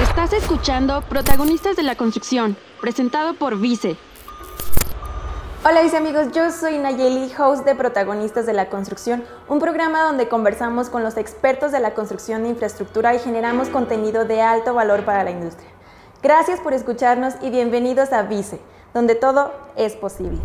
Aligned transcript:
Estás 0.00 0.34
escuchando 0.34 1.00
Protagonistas 1.08 1.74
de 1.74 1.82
la 1.82 1.96
Construcción, 1.96 2.54
presentado 2.82 3.32
por 3.32 3.58
Vice. 3.58 3.96
Hola 5.64 5.82
mis 5.82 5.94
amigos, 5.94 6.32
yo 6.34 6.50
soy 6.50 6.76
Nayeli, 6.76 7.32
host 7.38 7.64
de 7.64 7.74
Protagonistas 7.74 8.44
de 8.44 8.52
la 8.52 8.68
Construcción, 8.68 9.24
un 9.48 9.58
programa 9.58 10.02
donde 10.02 10.28
conversamos 10.28 10.90
con 10.90 11.02
los 11.02 11.16
expertos 11.16 11.72
de 11.72 11.80
la 11.80 11.94
construcción 11.94 12.42
de 12.42 12.50
infraestructura 12.50 13.14
y 13.14 13.20
generamos 13.20 13.70
contenido 13.70 14.26
de 14.26 14.42
alto 14.42 14.74
valor 14.74 15.02
para 15.06 15.24
la 15.24 15.30
industria. 15.30 15.70
Gracias 16.22 16.60
por 16.60 16.74
escucharnos 16.74 17.32
y 17.40 17.48
bienvenidos 17.48 18.12
a 18.12 18.20
Vice, 18.20 18.60
donde 18.92 19.14
todo 19.14 19.54
es 19.76 19.96
posible. 19.96 20.38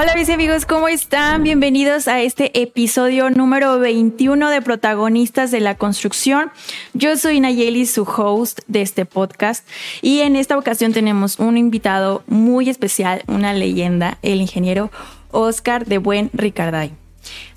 Hola 0.00 0.14
mis 0.14 0.30
amigos, 0.30 0.64
¿cómo 0.64 0.88
están? 0.88 1.42
Bienvenidos 1.42 2.08
a 2.08 2.22
este 2.22 2.62
episodio 2.62 3.28
número 3.28 3.78
21 3.78 4.48
de 4.48 4.62
Protagonistas 4.62 5.50
de 5.50 5.60
la 5.60 5.74
Construcción. 5.74 6.50
Yo 6.94 7.18
soy 7.18 7.38
Nayeli, 7.38 7.84
su 7.84 8.04
host 8.04 8.60
de 8.66 8.80
este 8.80 9.04
podcast, 9.04 9.68
y 10.00 10.20
en 10.20 10.36
esta 10.36 10.56
ocasión 10.56 10.94
tenemos 10.94 11.38
un 11.38 11.58
invitado 11.58 12.22
muy 12.28 12.70
especial, 12.70 13.24
una 13.26 13.52
leyenda, 13.52 14.16
el 14.22 14.40
ingeniero 14.40 14.90
Oscar 15.32 15.84
de 15.84 15.98
Buen 15.98 16.30
Ricarday. 16.32 16.92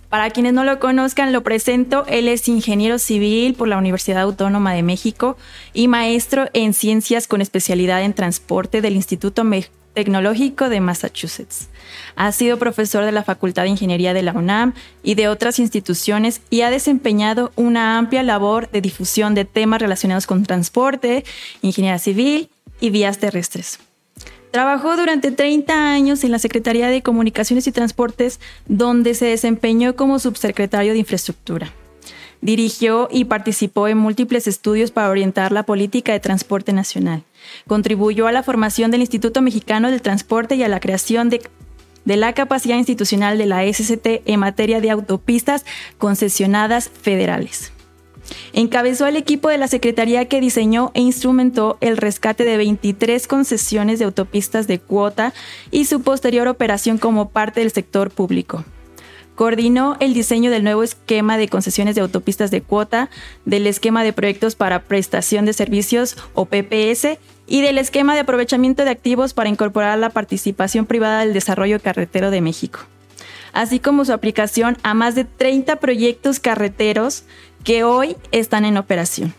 Para 0.10 0.30
quienes 0.30 0.52
no 0.52 0.66
lo 0.66 0.80
conozcan, 0.80 1.32
lo 1.32 1.44
presento. 1.44 2.06
Él 2.08 2.28
es 2.28 2.50
ingeniero 2.50 3.00
civil 3.00 3.54
por 3.54 3.70
la 3.70 3.78
Universidad 3.78 4.22
Autónoma 4.22 4.74
de 4.74 4.84
México 4.84 5.38
y 5.74 5.88
maestro 5.88 6.50
en 6.52 6.74
ciencias 6.74 7.26
con 7.26 7.40
especialidad 7.40 8.04
en 8.04 8.14
transporte 8.14 8.82
del 8.82 8.96
Instituto 8.98 9.46
Tecnológico 9.94 10.70
de 10.70 10.80
Massachusetts. 10.80 11.70
Ha 12.16 12.32
sido 12.32 12.58
profesor 12.58 13.06
de 13.06 13.12
la 13.12 13.24
Facultad 13.24 13.64
de 13.64 13.70
Ingeniería 13.70 14.14
de 14.14 14.24
la 14.24 14.34
UNAM 14.34 14.74
y 15.04 15.16
de 15.16 15.28
otras 15.28 15.60
instituciones 15.60 16.42
y 16.50 16.62
ha 16.62 16.72
desempeñado 16.72 17.52
una 17.56 17.98
amplia 17.98 18.24
labor 18.24 18.70
de 18.72 18.82
difusión 18.82 19.36
de 19.36 19.46
temas 19.46 19.82
relacionados 19.82 20.28
con 20.28 20.44
transporte, 20.44 21.24
ingeniería 21.62 22.00
civil 22.00 22.50
y 22.80 22.90
vías 22.90 23.20
terrestres. 23.20 23.80
Trabajó 24.52 24.96
durante 24.98 25.32
30 25.32 25.92
años 25.92 26.24
en 26.24 26.32
la 26.32 26.38
Secretaría 26.38 26.88
de 26.90 27.02
Comunicaciones 27.02 27.66
y 27.66 27.72
Transportes, 27.72 28.40
donde 28.68 29.16
se 29.16 29.26
desempeñó 29.26 29.96
como 29.96 30.20
subsecretario 30.20 30.94
de 30.94 31.00
Infraestructura. 31.00 31.74
Dirigió 32.44 33.08
y 33.10 33.24
participó 33.24 33.88
en 33.88 33.98
múltiples 33.98 34.48
estudios 34.48 34.92
para 34.92 35.10
orientar 35.10 35.54
la 35.54 35.64
política 35.64 36.12
de 36.12 36.20
transporte 36.20 36.74
nacional. 36.74 37.24
Contribuyó 37.68 38.28
a 38.28 38.34
la 38.34 38.44
formación 38.44 38.92
del 38.92 39.00
Instituto 39.00 39.42
Mexicano 39.42 39.90
del 39.90 40.02
Transporte 40.02 40.56
y 40.56 40.64
a 40.64 40.68
la 40.68 40.82
creación 40.82 41.30
de, 41.30 41.42
la 42.04 42.34
capacidad 42.34 42.76
institucional 42.76 43.38
de 43.38 43.46
la 43.46 43.64
SCT 43.64 44.24
en 44.26 44.42
materia 44.42 44.82
de 44.82 44.90
autopistas 44.90 45.66
concesionadas 45.98 46.90
federales. 46.90 47.72
Encabezó 48.52 49.08
el 49.08 49.16
equipo 49.16 49.48
de 49.48 49.58
la 49.58 49.70
Secretaría 49.70 50.26
que 50.26 50.42
diseñó 50.42 50.92
e 50.96 51.00
instrumentó 51.00 51.78
el 51.80 51.96
rescate 51.96 52.44
de 52.44 52.58
23 52.58 53.26
concesiones 53.26 54.00
de 54.00 54.06
autopistas 54.06 54.68
de 54.68 54.80
cuota 54.80 55.34
y 55.72 55.86
su 55.86 56.02
posterior 56.02 56.50
operación 56.50 56.98
como 56.98 57.30
parte 57.30 57.62
del 57.62 57.72
sector 57.72 58.12
público. 58.12 58.66
Coordinó 59.36 59.98
el 60.00 60.14
diseño 60.14 60.52
del 60.52 60.64
nuevo 60.64 60.84
esquema 60.84 61.38
de 61.38 61.48
concesiones 61.48 61.96
de 61.96 62.02
autopistas 62.02 62.52
de 62.52 62.62
cuota, 62.62 63.10
del 63.46 63.66
esquema 63.68 64.04
de 64.04 64.14
proyectos 64.14 64.56
para 64.56 64.84
prestación 64.84 65.46
de 65.46 65.54
servicios 65.54 66.18
o 66.34 66.46
PPS 66.46 67.18
y 67.48 67.62
del 67.62 67.78
esquema 67.78 68.14
de 68.14 68.22
aprovechamiento 68.22 68.86
de 68.86 68.92
activos 68.92 69.34
para 69.34 69.50
incorporar 69.50 69.98
la 69.98 70.12
participación 70.12 70.86
privada 70.86 71.22
del 71.22 71.34
desarrollo 71.34 71.80
carretero 71.80 72.32
de 72.32 72.42
México, 72.42 72.80
así 73.54 73.80
como 73.80 74.06
su 74.06 74.14
aplicación 74.14 74.78
a 74.84 74.94
más 74.94 75.16
de 75.16 75.26
30 75.26 75.78
proyectos 75.78 76.40
carreteros 76.40 77.24
que 77.64 77.84
hoy 77.84 78.16
están 78.32 78.66
en 78.66 78.78
operación. 78.78 79.34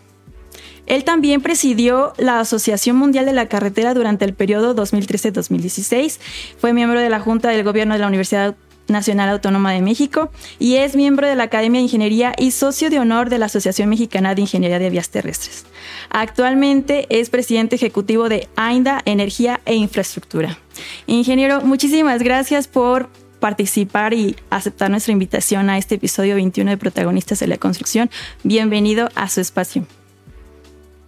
Él 0.87 1.05
también 1.05 1.41
presidió 1.41 2.13
la 2.19 2.41
Asociación 2.41 2.97
Mundial 2.97 3.25
de 3.25 3.33
la 3.33 3.49
Carretera 3.49 3.95
durante 3.95 4.25
el 4.27 4.35
periodo 4.35 4.77
2013-2016. 4.77 6.19
Fue 6.59 6.75
miembro 6.75 7.01
de 7.01 7.09
la 7.09 7.21
Junta 7.21 7.49
del 7.49 7.65
Gobierno 7.65 7.95
de 7.95 8.01
la 8.01 8.07
Universidad 8.07 8.55
Nacional 8.89 9.29
Autónoma 9.29 9.73
de 9.73 9.81
México 9.81 10.31
y 10.59 10.77
es 10.77 10.97
miembro 10.97 11.27
de 11.27 11.35
la 11.35 11.45
Academia 11.45 11.79
de 11.79 11.85
Ingeniería 11.85 12.33
y 12.39 12.51
socio 12.51 12.91
de 12.91 12.99
honor 12.99 13.31
de 13.31 13.39
la 13.39 13.47
Asociación 13.47 13.89
Mexicana 13.89 14.35
de 14.35 14.43
Ingeniería 14.43 14.79
de 14.79 14.91
Vías 14.91 15.11
Terrestres. 15.11 15.67
Actualmente 16.11 17.07
es 17.11 17.31
presidente 17.31 17.77
ejecutivo 17.77 18.29
de 18.29 18.49
AINDA 18.57 19.03
Energía 19.05 19.61
e 19.65 19.75
Infraestructura. 19.75 20.59
Ingeniero, 21.07 21.61
muchísimas 21.61 22.23
gracias 22.23 22.69
por 22.69 23.09
participar 23.41 24.15
y 24.15 24.37
aceptar 24.49 24.91
nuestra 24.91 25.13
invitación 25.13 25.69
a 25.69 25.77
este 25.77 25.97
episodio 25.97 26.35
21 26.37 26.71
de 26.71 26.77
Protagonistas 26.79 27.41
de 27.41 27.47
la 27.47 27.59
Construcción. 27.59 28.11
Bienvenido 28.43 29.09
a 29.15 29.29
su 29.29 29.41
espacio. 29.41 29.87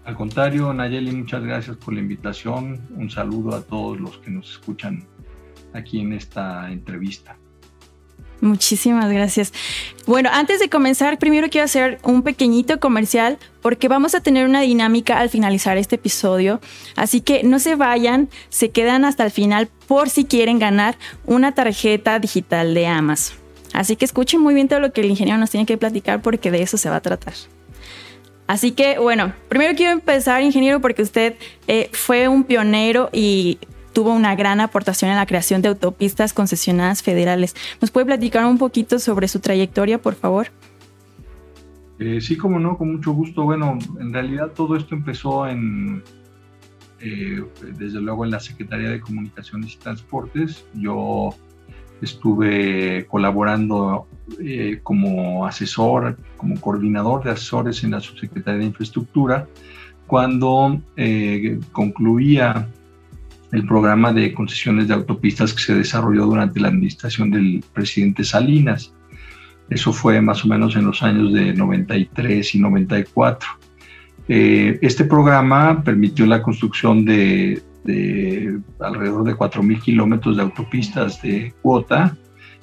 Al 0.04 0.14
contrario, 0.14 0.72
Nayeli, 0.72 1.12
muchas 1.12 1.43
gracias 1.43 1.76
por 1.78 1.94
la 1.94 2.00
invitación. 2.00 2.81
Un 2.97 3.10
saludo 3.10 3.56
a 3.56 3.62
todos 3.62 3.98
los 3.98 4.19
que 4.19 4.31
nos 4.31 4.50
escuchan 4.50 5.04
aquí 5.72 6.00
en 6.00 6.12
esta 6.12 6.70
entrevista. 6.70 7.37
Muchísimas 8.41 9.10
gracias. 9.10 9.52
Bueno, 10.06 10.28
antes 10.32 10.60
de 10.60 10.69
comenzar, 10.69 11.19
primero 11.19 11.48
quiero 11.48 11.64
hacer 11.64 11.98
un 12.02 12.22
pequeñito 12.22 12.78
comercial 12.78 13.38
porque 13.62 13.88
vamos 13.88 14.14
a 14.14 14.20
tener 14.20 14.47
una 14.47 14.60
dinámica 14.60 15.19
al 15.19 15.30
finalizar 15.30 15.78
este 15.78 15.97
episodio. 15.97 16.60
Así 16.96 17.20
que 17.22 17.42
no 17.42 17.58
se 17.58 17.76
vayan, 17.76 18.28
se 18.50 18.70
quedan 18.70 19.04
hasta 19.04 19.25
el 19.25 19.30
final 19.30 19.69
por 19.86 20.10
si 20.10 20.25
quieren 20.25 20.58
ganar 20.58 20.96
una 21.25 21.52
tarjeta 21.52 22.19
digital 22.19 22.75
de 22.75 22.86
Amazon. 22.86 23.36
Así 23.72 23.96
que 23.96 24.04
escuchen 24.04 24.41
muy 24.41 24.54
bien 24.54 24.69
todo 24.69 24.80
lo 24.80 24.92
que 24.92 25.00
el 25.00 25.10
ingeniero 25.10 25.38
nos 25.38 25.50
tiene 25.50 25.66
que 25.66 25.76
platicar 25.76 26.22
porque 26.22 26.50
de 26.50 26.62
eso 26.62 26.76
se 26.76 26.88
va 26.88 26.96
a 26.96 27.00
tratar. 27.00 27.34
Así 28.46 28.72
que, 28.72 28.98
bueno, 28.98 29.32
primero 29.48 29.75
quiero 29.75 29.92
empezar, 29.92 30.41
ingeniero, 30.42 30.80
porque 30.80 31.02
usted 31.02 31.34
eh, 31.66 31.91
fue 31.92 32.28
un 32.28 32.44
pionero 32.44 33.10
y 33.12 33.58
tuvo 33.96 34.12
una 34.12 34.34
gran 34.34 34.60
aportación 34.60 35.10
en 35.10 35.16
la 35.16 35.24
creación 35.24 35.62
de 35.62 35.68
autopistas 35.68 36.34
concesionadas 36.34 37.02
federales. 37.02 37.56
¿Nos 37.80 37.90
puede 37.90 38.04
platicar 38.04 38.44
un 38.44 38.58
poquito 38.58 38.98
sobre 38.98 39.26
su 39.26 39.40
trayectoria, 39.40 39.96
por 39.96 40.14
favor? 40.14 40.48
Eh, 41.98 42.20
sí, 42.20 42.36
como 42.36 42.58
no, 42.58 42.76
con 42.76 42.92
mucho 42.92 43.12
gusto. 43.12 43.44
Bueno, 43.44 43.78
en 43.98 44.12
realidad 44.12 44.52
todo 44.54 44.76
esto 44.76 44.94
empezó 44.94 45.46
en, 45.46 46.02
eh, 47.00 47.42
desde 47.78 48.02
luego 48.02 48.26
en 48.26 48.32
la 48.32 48.40
Secretaría 48.40 48.90
de 48.90 49.00
Comunicaciones 49.00 49.72
y 49.72 49.78
Transportes. 49.78 50.66
Yo 50.74 51.30
estuve 52.02 53.06
colaborando 53.06 54.08
eh, 54.38 54.80
como 54.82 55.46
asesor, 55.46 56.18
como 56.36 56.60
coordinador 56.60 57.24
de 57.24 57.30
asesores 57.30 57.82
en 57.82 57.92
la 57.92 58.00
Subsecretaría 58.00 58.58
de 58.58 58.66
Infraestructura, 58.66 59.48
cuando 60.06 60.82
concluía 61.72 62.68
el 63.52 63.66
programa 63.66 64.12
de 64.12 64.32
concesiones 64.32 64.88
de 64.88 64.94
autopistas 64.94 65.52
que 65.52 65.62
se 65.62 65.74
desarrolló 65.74 66.26
durante 66.26 66.60
la 66.60 66.68
administración 66.68 67.30
del 67.30 67.64
presidente 67.72 68.24
Salinas. 68.24 68.92
Eso 69.70 69.92
fue 69.92 70.20
más 70.20 70.44
o 70.44 70.48
menos 70.48 70.76
en 70.76 70.86
los 70.86 71.02
años 71.02 71.32
de 71.32 71.52
93 71.52 72.54
y 72.54 72.58
94. 72.58 73.48
Eh, 74.28 74.78
este 74.82 75.04
programa 75.04 75.82
permitió 75.82 76.26
la 76.26 76.42
construcción 76.42 77.04
de, 77.04 77.62
de 77.84 78.58
alrededor 78.80 79.24
de 79.24 79.34
4.000 79.34 79.80
kilómetros 79.80 80.36
de 80.36 80.42
autopistas 80.42 81.22
de 81.22 81.54
cuota 81.62 82.16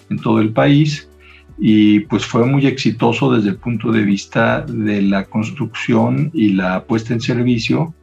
en 0.10 0.20
todo 0.20 0.40
el 0.40 0.52
país 0.52 1.10
y 1.58 2.02
pues 2.02 2.26
fue 2.26 2.46
muy 2.46 2.66
exitoso 2.66 3.34
desde 3.34 3.50
el 3.50 3.58
punto 3.58 3.92
de 3.92 4.04
vista 4.04 4.62
de 4.62 5.02
la 5.02 5.26
construcción 5.26 6.32
y 6.34 6.54
la 6.54 6.84
puesta 6.84 7.14
en 7.14 7.22
servicio 7.22 7.94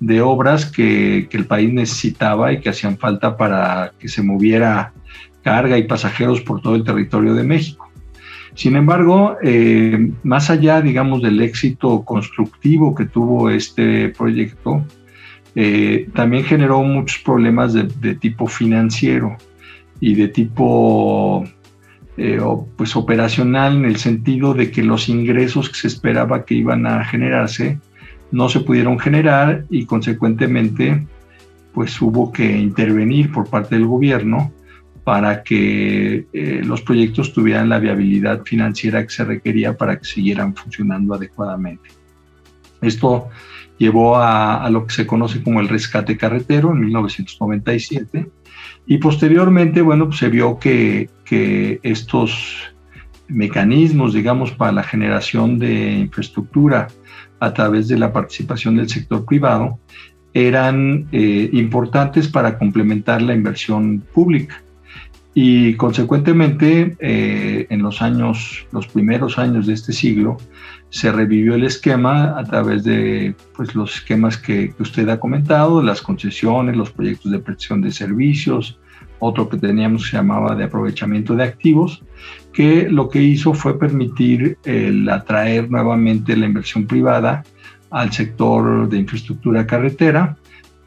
de 0.00 0.22
obras 0.22 0.64
que, 0.64 1.28
el 1.30 1.46
país 1.46 1.72
necesitaba 1.72 2.52
y 2.52 2.60
que 2.60 2.70
hacían 2.70 2.98
falta 2.98 3.36
para 3.36 3.92
que 3.98 4.08
se 4.08 4.22
moviera 4.22 4.92
carga 5.42 5.78
y 5.78 5.84
pasajeros 5.84 6.40
por 6.40 6.60
todo 6.60 6.74
el 6.74 6.84
territorio 6.84 7.34
de 7.34 7.44
México. 7.44 7.88
Sin 8.54 8.76
embargo, 8.76 9.36
eh, 9.42 10.10
más 10.22 10.50
allá, 10.50 10.80
digamos, 10.82 11.22
del 11.22 11.40
éxito 11.40 12.02
constructivo 12.04 12.94
que 12.94 13.04
tuvo 13.04 13.48
este 13.48 14.08
proyecto, 14.08 14.84
eh, 15.54 16.08
también 16.14 16.44
generó 16.44 16.82
muchos 16.82 17.22
problemas 17.22 17.72
de, 17.74 18.14
tipo 18.14 18.46
financiero 18.46 19.36
y 20.00 20.14
de 20.14 20.28
tipo 20.28 21.44
eh, 22.16 22.40
pues 22.76 22.96
operacional 22.96 23.76
en 23.76 23.84
el 23.84 23.96
sentido 23.96 24.54
de 24.54 24.70
que 24.70 24.82
los 24.82 25.08
ingresos 25.08 25.68
que 25.68 25.76
se 25.76 25.88
esperaba 25.88 26.44
que 26.44 26.54
iban 26.54 26.86
a 26.86 27.04
generarse 27.04 27.78
no 28.32 28.48
se 28.48 28.60
pudieron 28.60 28.98
generar 28.98 29.64
y 29.70 29.86
consecuentemente 29.86 31.06
pues 31.72 32.00
hubo 32.00 32.32
que 32.32 32.58
intervenir 32.58 33.30
por 33.30 33.48
parte 33.48 33.76
del 33.76 33.86
gobierno 33.86 34.52
para 35.04 35.42
que 35.42 36.26
eh, 36.32 36.62
los 36.64 36.82
proyectos 36.82 37.32
tuvieran 37.32 37.68
la 37.68 37.78
viabilidad 37.78 38.42
financiera 38.44 39.02
que 39.02 39.10
se 39.10 39.24
requería 39.24 39.76
para 39.76 39.98
que 39.98 40.04
siguieran 40.04 40.54
funcionando 40.54 41.14
adecuadamente. 41.14 41.88
Esto 42.80 43.28
llevó 43.78 44.16
a, 44.18 44.68
lo 44.70 44.86
que 44.86 44.94
se 44.94 45.06
conoce 45.06 45.42
como 45.42 45.60
el 45.60 45.68
rescate 45.68 46.16
carretero 46.16 46.72
en 46.72 46.80
1997 46.80 48.30
y 48.86 48.98
posteriormente, 48.98 49.80
bueno, 49.80 50.06
pues 50.06 50.18
se 50.18 50.28
vio 50.28 50.58
que, 50.58 51.08
que 51.24 51.80
estos 51.82 52.74
mecanismos, 53.28 54.12
digamos, 54.12 54.50
para 54.52 54.72
la 54.72 54.82
generación 54.82 55.58
de 55.58 55.92
infraestructura 55.92 56.88
a 57.40 57.52
través 57.52 57.88
de 57.88 57.98
la 57.98 58.12
participación 58.12 58.76
del 58.76 58.88
sector 58.88 59.24
privado 59.24 59.78
eran 60.32 61.08
eh, 61.10 61.50
importantes 61.52 62.28
para 62.28 62.58
complementar 62.58 63.20
la 63.22 63.34
inversión 63.34 64.00
pública. 64.14 64.62
Y 65.34 65.74
consecuentemente, 65.74 66.96
eh, 66.98 67.66
en 67.70 67.82
los 67.82 68.02
años, 68.02 68.66
los 68.72 68.86
primeros 68.88 69.38
años 69.38 69.66
de 69.66 69.74
este 69.74 69.92
siglo, 69.92 70.36
se 70.90 71.12
revivió 71.12 71.54
el 71.54 71.64
esquema 71.64 72.38
a 72.38 72.44
través 72.44 72.82
de 72.82 73.34
pues, 73.56 73.74
los 73.76 73.96
esquemas 73.96 74.36
que, 74.36 74.74
usted 74.80 75.08
ha 75.08 75.20
comentado, 75.20 75.82
las 75.82 76.02
concesiones, 76.02 76.76
los 76.76 76.90
proyectos 76.90 77.30
de 77.30 77.38
prestación 77.38 77.80
de 77.80 77.92
servicios, 77.92 78.78
otro 79.20 79.48
que 79.48 79.56
teníamos 79.56 80.08
se 80.08 80.16
llamaba 80.16 80.56
de 80.56 80.64
aprovechamiento 80.64 81.34
de 81.36 81.44
activos, 81.44 82.02
que 82.60 82.90
lo 82.90 83.08
que 83.08 83.22
hizo 83.22 83.54
fue 83.54 83.78
permitir 83.78 84.58
el 84.66 85.08
atraer 85.08 85.70
nuevamente 85.70 86.36
la 86.36 86.44
inversión 86.44 86.86
privada 86.86 87.42
al 87.88 88.12
sector 88.12 88.86
de 88.86 88.98
infraestructura 88.98 89.66
carretera 89.66 90.36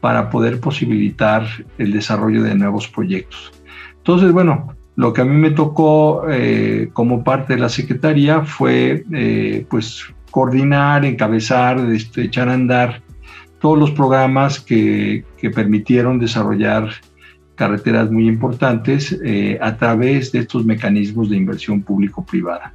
para 0.00 0.30
poder 0.30 0.60
posibilitar 0.60 1.44
el 1.78 1.90
desarrollo 1.90 2.44
de 2.44 2.54
nuevos 2.54 2.86
proyectos. 2.86 3.50
Entonces, 3.96 4.30
bueno, 4.30 4.72
lo 4.94 5.12
que 5.12 5.22
a 5.22 5.24
mí 5.24 5.34
me 5.34 5.50
tocó 5.50 6.22
eh, 6.30 6.90
como 6.92 7.24
parte 7.24 7.54
de 7.54 7.60
la 7.60 7.68
Secretaría 7.68 8.42
fue 8.42 9.04
eh, 9.12 9.66
pues 9.68 10.04
coordinar, 10.30 11.04
encabezar, 11.04 11.80
este, 11.92 12.22
echar 12.22 12.50
a 12.50 12.54
andar 12.54 13.02
todos 13.58 13.76
los 13.76 13.90
programas 13.90 14.60
que, 14.60 15.24
que 15.38 15.50
permitieron 15.50 16.20
desarrollar 16.20 16.90
carreteras 17.54 18.10
muy 18.10 18.28
importantes 18.28 19.18
eh, 19.24 19.58
a 19.60 19.76
través 19.76 20.32
de 20.32 20.40
estos 20.40 20.64
mecanismos 20.64 21.30
de 21.30 21.36
inversión 21.36 21.82
público-privada. 21.82 22.74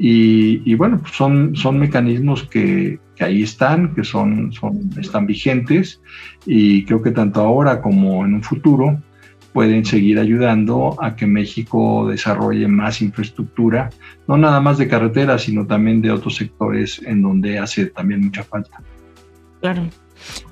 Y, 0.00 0.74
bueno, 0.76 1.00
pues 1.00 1.12
son, 1.14 1.56
son 1.56 1.76
mecanismos 1.76 2.44
que, 2.44 3.00
que, 3.16 3.24
ahí 3.24 3.42
están, 3.42 3.96
que 3.96 4.04
son, 4.04 4.52
son, 4.52 4.90
están 4.96 5.26
vigentes 5.26 6.00
y 6.46 6.84
creo 6.84 7.02
que 7.02 7.10
tanto 7.10 7.40
ahora 7.40 7.82
como 7.82 8.24
en 8.24 8.34
un 8.34 8.42
futuro 8.44 9.02
pueden 9.52 9.84
seguir 9.84 10.20
ayudando 10.20 10.96
a 11.02 11.16
que 11.16 11.26
México 11.26 12.06
desarrolle 12.08 12.68
más 12.68 13.02
infraestructura, 13.02 13.90
no 14.28 14.36
nada 14.36 14.60
más 14.60 14.78
de 14.78 14.86
carreteras, 14.86 15.42
sino 15.42 15.66
también 15.66 16.00
de 16.00 16.12
otros 16.12 16.36
sectores 16.36 17.02
en 17.04 17.22
donde 17.22 17.58
hace 17.58 17.86
también 17.86 18.20
mucha 18.20 18.44
falta. 18.44 18.80
Claro. 19.60 19.82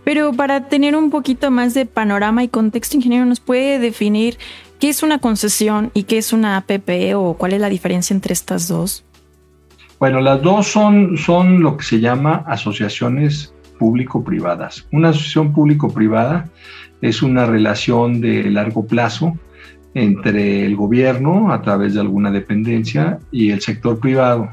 Pero 0.04 0.32
para 0.32 0.68
tener 0.68 0.96
un 0.96 1.10
poquito 1.10 1.50
más 1.50 1.74
de 1.74 1.86
panorama 1.86 2.44
y 2.44 2.48
contexto, 2.48 2.96
ingeniero, 2.96 3.24
¿nos 3.26 3.40
puede 3.40 3.78
definir 3.78 4.38
qué 4.78 4.88
es 4.88 5.02
una 5.02 5.18
concesión 5.18 5.90
y 5.94 6.04
qué 6.04 6.18
es 6.18 6.32
una 6.32 6.56
APP 6.56 7.14
o 7.16 7.34
cuál 7.34 7.52
es 7.52 7.60
la 7.60 7.68
diferencia 7.68 8.14
entre 8.14 8.32
estas 8.32 8.68
dos? 8.68 9.04
Bueno, 9.98 10.20
las 10.20 10.42
dos 10.42 10.66
son, 10.66 11.16
son 11.16 11.62
lo 11.62 11.76
que 11.76 11.84
se 11.84 12.00
llama 12.00 12.44
asociaciones 12.46 13.54
público-privadas. 13.78 14.86
Una 14.92 15.10
asociación 15.10 15.52
público-privada 15.52 16.50
es 17.00 17.22
una 17.22 17.46
relación 17.46 18.20
de 18.20 18.50
largo 18.50 18.86
plazo 18.86 19.36
entre 19.94 20.66
el 20.66 20.76
gobierno 20.76 21.52
a 21.52 21.62
través 21.62 21.94
de 21.94 22.00
alguna 22.00 22.30
dependencia 22.30 23.18
y 23.32 23.50
el 23.50 23.62
sector 23.62 23.98
privado. 23.98 24.50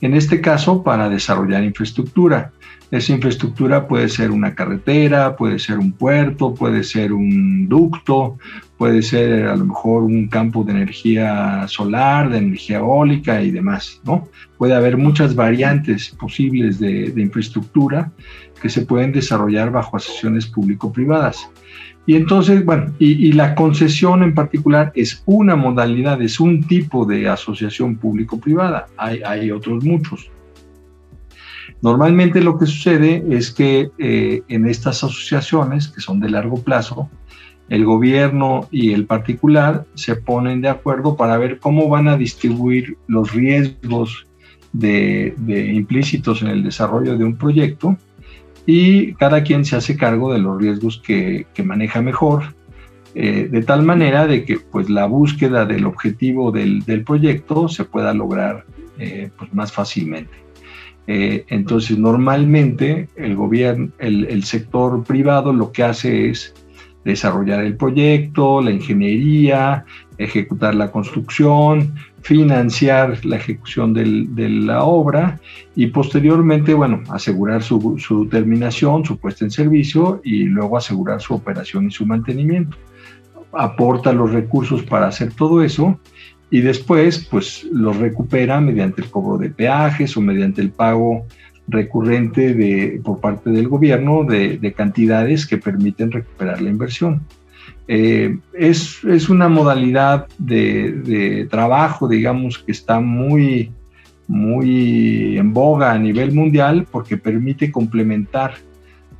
En 0.00 0.14
este 0.14 0.40
caso, 0.40 0.82
para 0.82 1.08
desarrollar 1.08 1.62
infraestructura. 1.64 2.52
Esa 2.90 3.12
infraestructura 3.12 3.86
puede 3.86 4.08
ser 4.08 4.30
una 4.30 4.54
carretera, 4.54 5.36
puede 5.36 5.58
ser 5.58 5.78
un 5.78 5.92
puerto, 5.92 6.54
puede 6.54 6.82
ser 6.82 7.12
un 7.12 7.68
ducto, 7.68 8.38
puede 8.78 9.02
ser 9.02 9.46
a 9.46 9.56
lo 9.56 9.66
mejor 9.66 10.04
un 10.04 10.28
campo 10.28 10.64
de 10.64 10.72
energía 10.72 11.66
solar, 11.68 12.30
de 12.30 12.38
energía 12.38 12.78
eólica 12.78 13.42
y 13.42 13.50
demás, 13.50 14.00
¿no? 14.04 14.28
Puede 14.56 14.74
haber 14.74 14.96
muchas 14.96 15.34
variantes 15.34 16.08
posibles 16.18 16.80
de, 16.80 17.12
infraestructura 17.16 18.10
que 18.62 18.70
se 18.70 18.86
pueden 18.86 19.12
desarrollar 19.12 19.70
bajo 19.70 19.98
asociaciones 19.98 20.46
público-privadas. 20.46 21.50
Y 22.06 22.16
entonces, 22.16 22.64
bueno, 22.64 22.94
y, 22.98 23.32
la 23.32 23.54
concesión 23.54 24.22
en 24.22 24.34
particular 24.34 24.92
es 24.94 25.22
una 25.26 25.56
modalidad, 25.56 26.22
es 26.22 26.40
un 26.40 26.62
tipo 26.62 27.04
de 27.04 27.28
asociación 27.28 27.96
público-privada. 27.96 28.86
Hay, 28.96 29.20
hay 29.22 29.50
otros 29.50 29.84
muchos. 29.84 30.30
Normalmente 31.80 32.40
lo 32.40 32.58
que 32.58 32.66
sucede 32.66 33.24
es 33.30 33.52
que 33.52 33.90
eh, 33.98 34.42
en 34.48 34.66
estas 34.66 35.04
asociaciones, 35.04 35.88
que 35.88 36.00
son 36.00 36.18
de 36.18 36.30
largo 36.30 36.60
plazo, 36.62 37.08
el 37.68 37.84
gobierno 37.84 38.66
y 38.70 38.92
el 38.92 39.06
particular 39.06 39.84
se 39.94 40.16
ponen 40.16 40.60
de 40.60 40.68
acuerdo 40.68 41.16
para 41.16 41.36
ver 41.36 41.58
cómo 41.58 41.88
van 41.88 42.08
a 42.08 42.16
distribuir 42.16 42.96
los 43.06 43.32
riesgos 43.32 44.26
de, 44.72 45.34
implícitos 45.74 46.42
en 46.42 46.48
el 46.48 46.62
desarrollo 46.62 47.16
de 47.16 47.24
un 47.24 47.36
proyecto 47.36 47.96
y 48.66 49.14
cada 49.14 49.42
quien 49.42 49.64
se 49.64 49.76
hace 49.76 49.96
cargo 49.96 50.32
de 50.32 50.40
los 50.40 50.60
riesgos 50.60 51.00
que, 51.04 51.46
maneja 51.64 52.02
mejor, 52.02 52.54
eh, 53.14 53.48
de 53.50 53.62
tal 53.62 53.82
manera 53.82 54.26
de 54.26 54.44
que 54.44 54.58
pues, 54.58 54.90
la 54.90 55.06
búsqueda 55.06 55.64
del 55.64 55.86
objetivo 55.86 56.50
del, 56.52 56.82
proyecto 57.04 57.68
se 57.68 57.84
pueda 57.84 58.12
lograr 58.12 58.64
eh, 58.98 59.30
pues, 59.38 59.52
más 59.54 59.72
fácilmente. 59.72 60.47
Eh, 61.10 61.46
entonces, 61.48 61.98
normalmente 61.98 63.08
el 63.16 63.34
gobierno, 63.34 63.88
el, 63.98 64.44
sector 64.44 65.02
privado 65.04 65.54
lo 65.54 65.72
que 65.72 65.82
hace 65.82 66.28
es 66.28 66.54
desarrollar 67.02 67.64
el 67.64 67.76
proyecto, 67.76 68.60
la 68.60 68.72
ingeniería, 68.72 69.86
ejecutar 70.18 70.74
la 70.74 70.90
construcción, 70.90 71.94
financiar 72.20 73.24
la 73.24 73.36
ejecución 73.36 73.94
de 73.94 74.48
la 74.50 74.84
obra 74.84 75.40
y 75.74 75.86
posteriormente, 75.86 76.74
bueno, 76.74 77.02
asegurar 77.08 77.62
su, 77.62 77.96
su, 77.98 78.26
terminación, 78.26 79.02
su 79.06 79.16
puesta 79.16 79.46
en 79.46 79.50
servicio 79.50 80.20
y 80.22 80.44
luego 80.44 80.76
asegurar 80.76 81.22
su 81.22 81.32
operación 81.32 81.86
y 81.86 81.90
su 81.90 82.04
mantenimiento. 82.04 82.76
Aporta 83.52 84.12
los 84.12 84.30
recursos 84.30 84.82
para 84.82 85.06
hacer 85.06 85.32
todo 85.32 85.62
eso 85.62 85.98
y 86.50 86.60
después 86.60 87.26
pues 87.30 87.64
los 87.72 87.96
recupera 87.96 88.60
mediante 88.60 89.02
el 89.02 89.10
cobro 89.10 89.38
de 89.38 89.50
peajes 89.50 90.16
o 90.16 90.20
mediante 90.20 90.60
el 90.62 90.70
pago 90.70 91.26
recurrente 91.68 92.54
de, 92.54 93.00
por 93.04 93.20
parte 93.20 93.50
del 93.50 93.68
gobierno 93.68 94.24
de, 94.24 94.72
cantidades 94.74 95.46
que 95.46 95.58
permiten 95.58 96.10
recuperar 96.10 96.62
la 96.62 96.70
inversión. 96.70 97.22
Eh, 97.86 98.38
es, 98.54 99.02
es, 99.04 99.28
una 99.28 99.48
modalidad 99.48 100.26
de, 100.38 100.92
de, 100.92 101.46
trabajo, 101.46 102.08
digamos, 102.08 102.58
que 102.58 102.72
está 102.72 103.00
muy, 103.00 103.70
muy 104.26 105.38
en 105.38 105.52
boga 105.52 105.92
a 105.92 105.98
nivel 105.98 106.32
mundial 106.32 106.86
porque 106.90 107.16
permite 107.16 107.70
complementar 107.70 108.54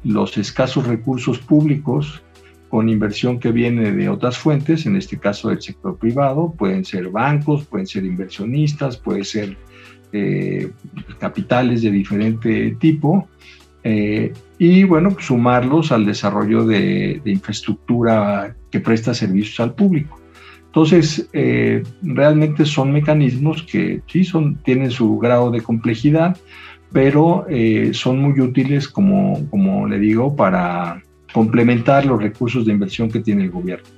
los 0.04 0.36
escasos 0.38 0.86
recursos 0.86 1.38
públicos 1.38 2.22
con 2.68 2.88
inversión 2.88 3.38
que 3.38 3.50
viene 3.50 3.92
de 3.92 4.08
otras 4.08 4.36
fuentes, 4.36 4.84
en 4.86 4.96
este 4.96 5.18
caso 5.18 5.48
del 5.48 5.62
sector 5.62 5.96
privado, 5.96 6.52
pueden 6.56 6.84
ser 6.84 7.08
bancos, 7.08 7.64
pueden 7.64 7.86
ser 7.86 8.04
inversionistas, 8.04 8.96
pueden 8.98 9.24
ser 9.24 9.56
eh, 10.12 10.70
capitales 11.18 11.82
de 11.82 11.90
diferente 11.90 12.76
tipo, 12.78 13.28
eh, 13.84 14.32
y 14.58 14.84
bueno, 14.84 15.16
sumarlos 15.18 15.92
al 15.92 16.04
desarrollo 16.04 16.66
de, 16.66 17.22
infraestructura 17.24 18.54
que 18.70 18.80
presta 18.80 19.14
servicios 19.14 19.60
al 19.60 19.74
público. 19.74 20.20
Entonces, 20.66 21.28
eh, 21.32 21.82
realmente 22.02 22.66
son 22.66 22.92
mecanismos 22.92 23.62
que 23.62 24.02
sí 24.06 24.24
son, 24.24 24.56
tienen 24.62 24.90
su 24.90 25.18
grado 25.18 25.50
de 25.50 25.62
complejidad, 25.62 26.36
pero 26.92 27.46
son 27.92 28.18
muy 28.18 28.40
útiles, 28.40 28.88
como, 28.88 29.46
como 29.50 29.86
le 29.86 29.98
digo, 29.98 30.34
para 30.34 31.02
complementar 31.32 32.06
los 32.06 32.22
recursos 32.22 32.64
de 32.64 32.72
inversión 32.72 33.10
que 33.10 33.20
tiene 33.20 33.44
el 33.44 33.50
gobierno. 33.50 33.88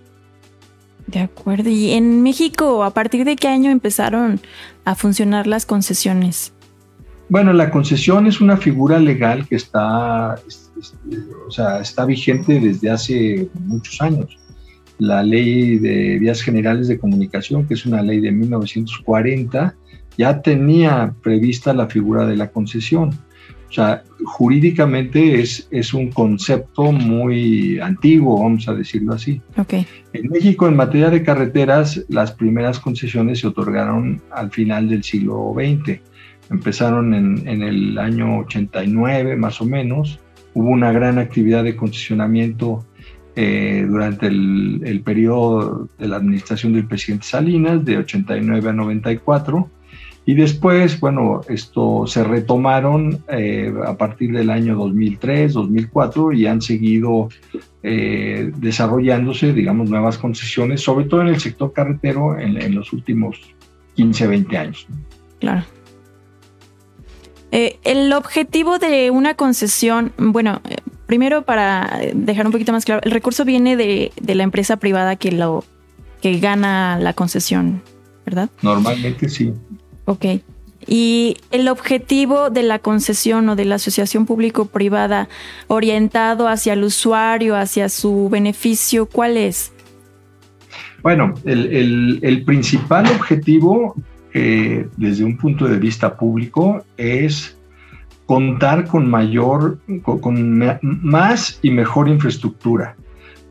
De 1.06 1.20
acuerdo. 1.20 1.70
¿Y 1.70 1.90
en 1.90 2.22
México, 2.22 2.84
a 2.84 2.90
partir 2.90 3.24
de 3.24 3.36
qué 3.36 3.48
año 3.48 3.70
empezaron 3.70 4.40
a 4.84 4.94
funcionar 4.94 5.46
las 5.46 5.66
concesiones? 5.66 6.52
Bueno, 7.28 7.52
la 7.52 7.70
concesión 7.70 8.26
es 8.26 8.40
una 8.40 8.56
figura 8.56 8.98
legal 8.98 9.46
que 9.46 9.56
está, 9.56 10.34
o 11.46 11.50
sea, 11.50 11.80
está 11.80 12.04
vigente 12.04 12.58
desde 12.58 12.90
hace 12.90 13.48
muchos 13.66 14.00
años. 14.00 14.36
La 14.98 15.22
ley 15.22 15.78
de 15.78 16.18
vías 16.18 16.42
generales 16.42 16.88
de 16.88 16.98
comunicación, 16.98 17.66
que 17.66 17.74
es 17.74 17.86
una 17.86 18.02
ley 18.02 18.20
de 18.20 18.32
1940, 18.32 19.74
ya 20.18 20.42
tenía 20.42 21.14
prevista 21.22 21.72
la 21.72 21.86
figura 21.86 22.26
de 22.26 22.36
la 22.36 22.50
concesión. 22.50 23.10
O 23.70 23.72
sea, 23.72 24.02
jurídicamente 24.24 25.40
es, 25.40 25.68
es 25.70 25.94
un 25.94 26.10
concepto 26.10 26.90
muy 26.90 27.78
antiguo, 27.78 28.42
vamos 28.42 28.68
a 28.68 28.74
decirlo 28.74 29.14
así. 29.14 29.40
Okay. 29.56 29.86
En 30.12 30.28
México, 30.28 30.66
en 30.66 30.74
materia 30.74 31.08
de 31.08 31.22
carreteras, 31.22 32.04
las 32.08 32.32
primeras 32.32 32.80
concesiones 32.80 33.38
se 33.38 33.46
otorgaron 33.46 34.20
al 34.32 34.50
final 34.50 34.88
del 34.88 35.04
siglo 35.04 35.54
XX. 35.54 36.00
Empezaron 36.50 37.14
en, 37.14 37.46
en 37.46 37.62
el 37.62 37.96
año 37.96 38.38
89, 38.40 39.36
más 39.36 39.60
o 39.60 39.66
menos. 39.66 40.18
Hubo 40.52 40.70
una 40.70 40.90
gran 40.90 41.20
actividad 41.20 41.62
de 41.62 41.76
concesionamiento 41.76 42.84
eh, 43.36 43.86
durante 43.88 44.26
el, 44.26 44.80
el 44.84 45.00
periodo 45.02 45.88
de 45.96 46.08
la 46.08 46.16
administración 46.16 46.72
del 46.72 46.88
presidente 46.88 47.24
Salinas, 47.24 47.84
de 47.84 47.98
89 47.98 48.68
a 48.68 48.72
94 48.72 49.70
Y 50.26 50.34
después, 50.34 51.00
bueno, 51.00 51.40
esto 51.48 52.06
se 52.06 52.22
retomaron 52.22 53.24
eh, 53.28 53.72
a 53.84 53.96
partir 53.96 54.32
del 54.32 54.50
año 54.50 54.76
2003, 54.76 55.54
2004 55.54 56.32
y 56.32 56.46
han 56.46 56.60
seguido 56.60 57.28
eh, 57.82 58.52
desarrollándose, 58.56 59.52
digamos, 59.52 59.88
nuevas 59.88 60.18
concesiones, 60.18 60.82
sobre 60.82 61.06
todo 61.06 61.22
en 61.22 61.28
el 61.28 61.40
sector 61.40 61.72
carretero 61.72 62.38
en, 62.38 62.74
los 62.74 62.92
últimos 62.92 63.40
15, 63.94 64.26
20 64.26 64.58
años. 64.58 64.86
Claro. 65.40 65.64
Eh, 67.50 67.78
el 67.82 68.12
objetivo 68.12 68.78
de 68.78 69.10
una 69.10 69.34
concesión, 69.34 70.12
bueno, 70.16 70.60
primero 71.06 71.42
para 71.42 71.98
dejar 72.14 72.46
un 72.46 72.52
poquito 72.52 72.72
más 72.72 72.84
claro, 72.84 73.00
el 73.02 73.10
recurso 73.10 73.44
viene 73.44 73.76
de, 73.76 74.12
de 74.20 74.34
la 74.36 74.44
empresa 74.44 74.76
privada 74.76 75.16
que 75.16 75.32
lo 75.32 75.64
que 76.20 76.38
gana 76.38 76.98
la 77.00 77.14
concesión, 77.14 77.82
¿verdad? 78.24 78.50
Normalmente 78.62 79.28
sí. 79.28 79.52
Ok. 80.10 80.24
Y 80.88 81.36
el 81.52 81.68
objetivo 81.68 82.50
de 82.50 82.64
la 82.64 82.80
concesión 82.80 83.48
o 83.48 83.54
de 83.54 83.64
la 83.64 83.76
asociación 83.76 84.26
público-privada 84.26 85.28
orientado 85.68 86.48
hacia 86.48 86.72
el 86.72 86.82
usuario, 86.82 87.54
hacia 87.54 87.88
su 87.88 88.28
beneficio, 88.28 89.06
¿cuál 89.06 89.36
es? 89.36 89.72
Bueno, 91.04 91.34
el, 91.44 92.42
principal 92.44 93.06
objetivo 93.06 93.94
eh, 94.34 94.88
desde 94.96 95.22
un 95.22 95.36
punto 95.36 95.68
de 95.68 95.78
vista 95.78 96.16
público 96.16 96.84
es 96.96 97.56
contar 98.26 98.88
con 98.88 99.08
mayor, 99.08 99.78
con 100.02 100.80
más 100.82 101.60
y 101.62 101.70
mejor 101.70 102.08
infraestructura. 102.08 102.96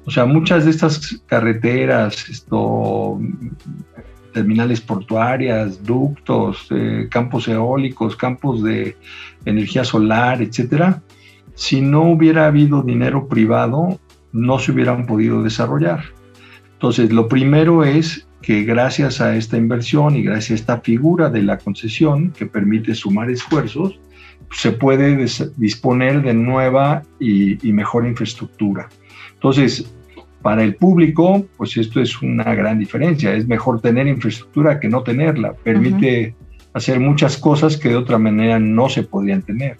O 0.05 0.11
sea, 0.11 0.25
muchas 0.25 0.65
de 0.65 0.71
estas 0.71 1.21
carreteras, 1.27 2.27
esto, 2.29 3.17
terminales 4.33 4.81
portuarias, 4.81 5.83
ductos, 5.83 6.67
eh, 6.71 7.07
campos 7.09 7.47
eólicos, 7.47 8.15
campos 8.15 8.63
de 8.63 8.95
energía 9.45 9.83
solar, 9.83 10.41
etcétera, 10.41 11.01
si 11.55 11.81
no 11.81 12.03
hubiera 12.03 12.47
habido 12.47 12.81
dinero 12.81 13.27
privado, 13.27 13.99
no 14.31 14.59
se 14.59 14.71
hubieran 14.71 15.05
podido 15.05 15.43
desarrollar. 15.43 16.03
Entonces, 16.73 17.11
lo 17.11 17.27
primero 17.27 17.83
es 17.83 18.27
que 18.41 18.63
gracias 18.63 19.19
a 19.19 19.35
esta 19.35 19.57
inversión 19.57 20.15
y 20.15 20.23
gracias 20.23 20.51
a 20.51 20.61
esta 20.61 20.81
figura 20.81 21.29
de 21.29 21.43
la 21.43 21.57
concesión 21.57 22.31
que 22.31 22.45
permite 22.45 22.95
sumar 22.95 23.29
esfuerzos, 23.29 23.99
se 24.51 24.71
puede 24.71 25.27
disponer 25.57 26.21
de 26.23 26.33
nueva 26.33 27.03
y, 27.19 27.67
y 27.67 27.73
mejor 27.73 28.07
infraestructura. 28.07 28.87
Entonces, 29.33 29.93
para 30.41 30.63
el 30.63 30.75
público, 30.75 31.45
pues 31.57 31.77
esto 31.77 32.01
es 32.01 32.21
una 32.21 32.53
gran 32.55 32.79
diferencia. 32.79 33.33
Es 33.33 33.47
mejor 33.47 33.81
tener 33.81 34.07
infraestructura 34.07 34.79
que 34.79 34.87
no 34.87 35.03
tenerla. 35.03 35.53
Permite 35.53 36.35
hacer 36.73 36.99
muchas 36.99 37.37
cosas 37.37 37.77
que 37.77 37.89
de 37.89 37.95
otra 37.95 38.17
manera 38.17 38.59
no 38.59 38.89
se 38.89 39.03
podrían 39.03 39.41
tener. 39.41 39.77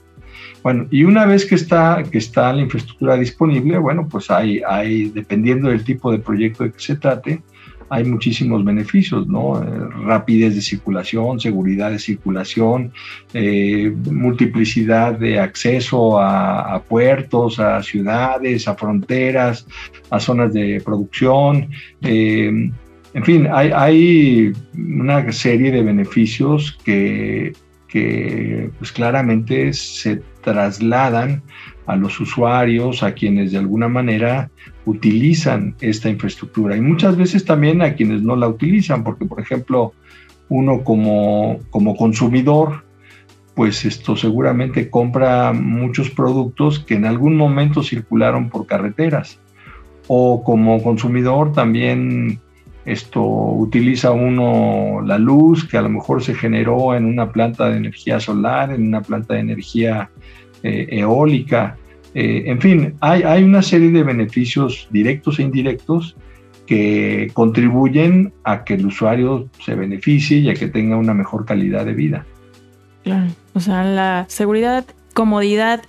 Bueno, 0.62 0.88
y 0.92 1.04
una 1.06 1.26
vez 1.26 1.46
que 1.46 1.56
está, 1.56 2.04
que 2.12 2.18
está 2.18 2.52
la 2.52 2.62
infraestructura 2.62 3.16
disponible, 3.16 3.78
bueno, 3.78 4.08
pues 4.10 4.30
hay, 4.30 4.62
hay, 4.68 5.10
dependiendo 5.10 5.70
del 5.70 5.86
tipo 5.86 6.12
de 6.12 6.20
proyecto 6.20 6.66
de 6.66 6.74
que 6.74 6.80
se 6.80 6.98
trate, 6.98 7.42
hay 7.90 8.04
muchísimos 8.04 8.64
beneficios, 8.64 9.28
¿no? 9.28 9.62
Eh, 9.62 9.66
rapidez 10.06 10.56
de 10.56 10.62
circulación, 10.62 11.40
seguridad 11.40 11.92
de 11.92 12.00
circulación, 12.00 12.92
eh, 13.34 13.94
multiplicidad 14.12 15.14
de 15.18 15.40
acceso 15.40 16.20
a, 16.20 16.82
puertos, 16.88 17.60
a 17.60 17.82
ciudades, 17.82 18.68
a 18.68 18.76
fronteras, 18.76 19.66
a 20.10 20.20
zonas 20.20 20.54
de 20.54 20.82
producción. 20.86 21.70
Eh, 22.02 22.72
en 23.14 23.24
fin, 23.24 23.48
hay, 23.52 24.54
una 24.76 25.32
serie 25.32 25.72
de 25.72 25.82
beneficios 25.82 26.78
que, 26.84 27.54
que 27.88 28.70
pues 28.78 28.92
claramente 28.92 29.74
se 29.74 30.22
trasladan 30.44 31.42
a 31.90 31.96
los 31.96 32.20
usuarios, 32.20 33.02
a 33.02 33.14
quienes 33.14 33.52
de 33.52 33.58
alguna 33.58 33.88
manera 33.88 34.52
utilizan 34.86 35.76
esta 35.82 36.08
infraestructura. 36.08 36.78
Y 36.78 36.82
muchas 36.82 37.18
veces 37.18 37.46
también 37.46 37.82
a 37.82 37.96
quienes 37.96 38.22
no 38.22 38.36
la 38.36 38.48
utilizan, 38.48 39.04
porque 39.04 39.26
por 39.26 39.42
ejemplo 39.42 39.94
uno 40.50 40.84
como, 40.84 41.58
como 41.72 41.96
consumidor, 41.96 42.84
pues 43.56 43.86
esto 43.86 44.16
seguramente 44.16 44.92
compra 44.92 45.52
muchos 45.52 46.12
productos 46.12 46.78
que 46.78 46.94
en 46.94 47.06
algún 47.06 47.36
momento 47.36 47.82
circularon 47.82 48.50
por 48.50 48.68
carreteras. 48.68 49.40
O 50.08 50.44
como 50.44 50.84
consumidor 50.84 51.54
también 51.54 52.40
esto 52.86 53.24
utiliza 53.24 54.12
uno 54.12 55.02
la 55.04 55.18
luz 55.18 55.68
que 55.68 55.78
a 55.78 55.82
lo 55.82 55.90
mejor 55.90 56.22
se 56.22 56.36
generó 56.36 56.94
en 56.94 57.06
una 57.06 57.32
planta 57.32 57.68
de 57.68 57.78
energía 57.78 58.20
solar, 58.20 58.72
en 58.72 58.88
una 58.88 59.02
planta 59.02 59.34
de 59.34 59.40
energía 59.40 60.12
eh, 60.64 60.88
eólica. 60.92 61.78
Eh, 62.14 62.44
en 62.46 62.60
fin, 62.60 62.96
hay, 63.02 63.24
hay 63.24 63.44
una 63.44 63.62
serie 63.62 63.92
de 63.92 64.04
beneficios 64.04 64.88
directos 64.92 65.40
e 65.40 65.44
indirectos 65.44 66.16
que 66.66 67.32
contribuyen 67.34 68.32
a 68.44 68.64
que 68.64 68.76
el 68.76 68.86
usuario 68.86 69.50
se 69.66 69.74
beneficie 69.76 70.38
y 70.38 70.50
a 70.50 70.54
que 70.54 70.68
tenga 70.68 70.98
una 70.98 71.14
mejor 71.14 71.46
calidad 71.46 71.86
de 71.86 71.94
vida. 71.94 72.26
Claro, 73.04 73.32
o 73.54 73.60
sea, 73.60 73.84
la 73.84 74.26
seguridad, 74.28 74.86
comodidad, 75.14 75.82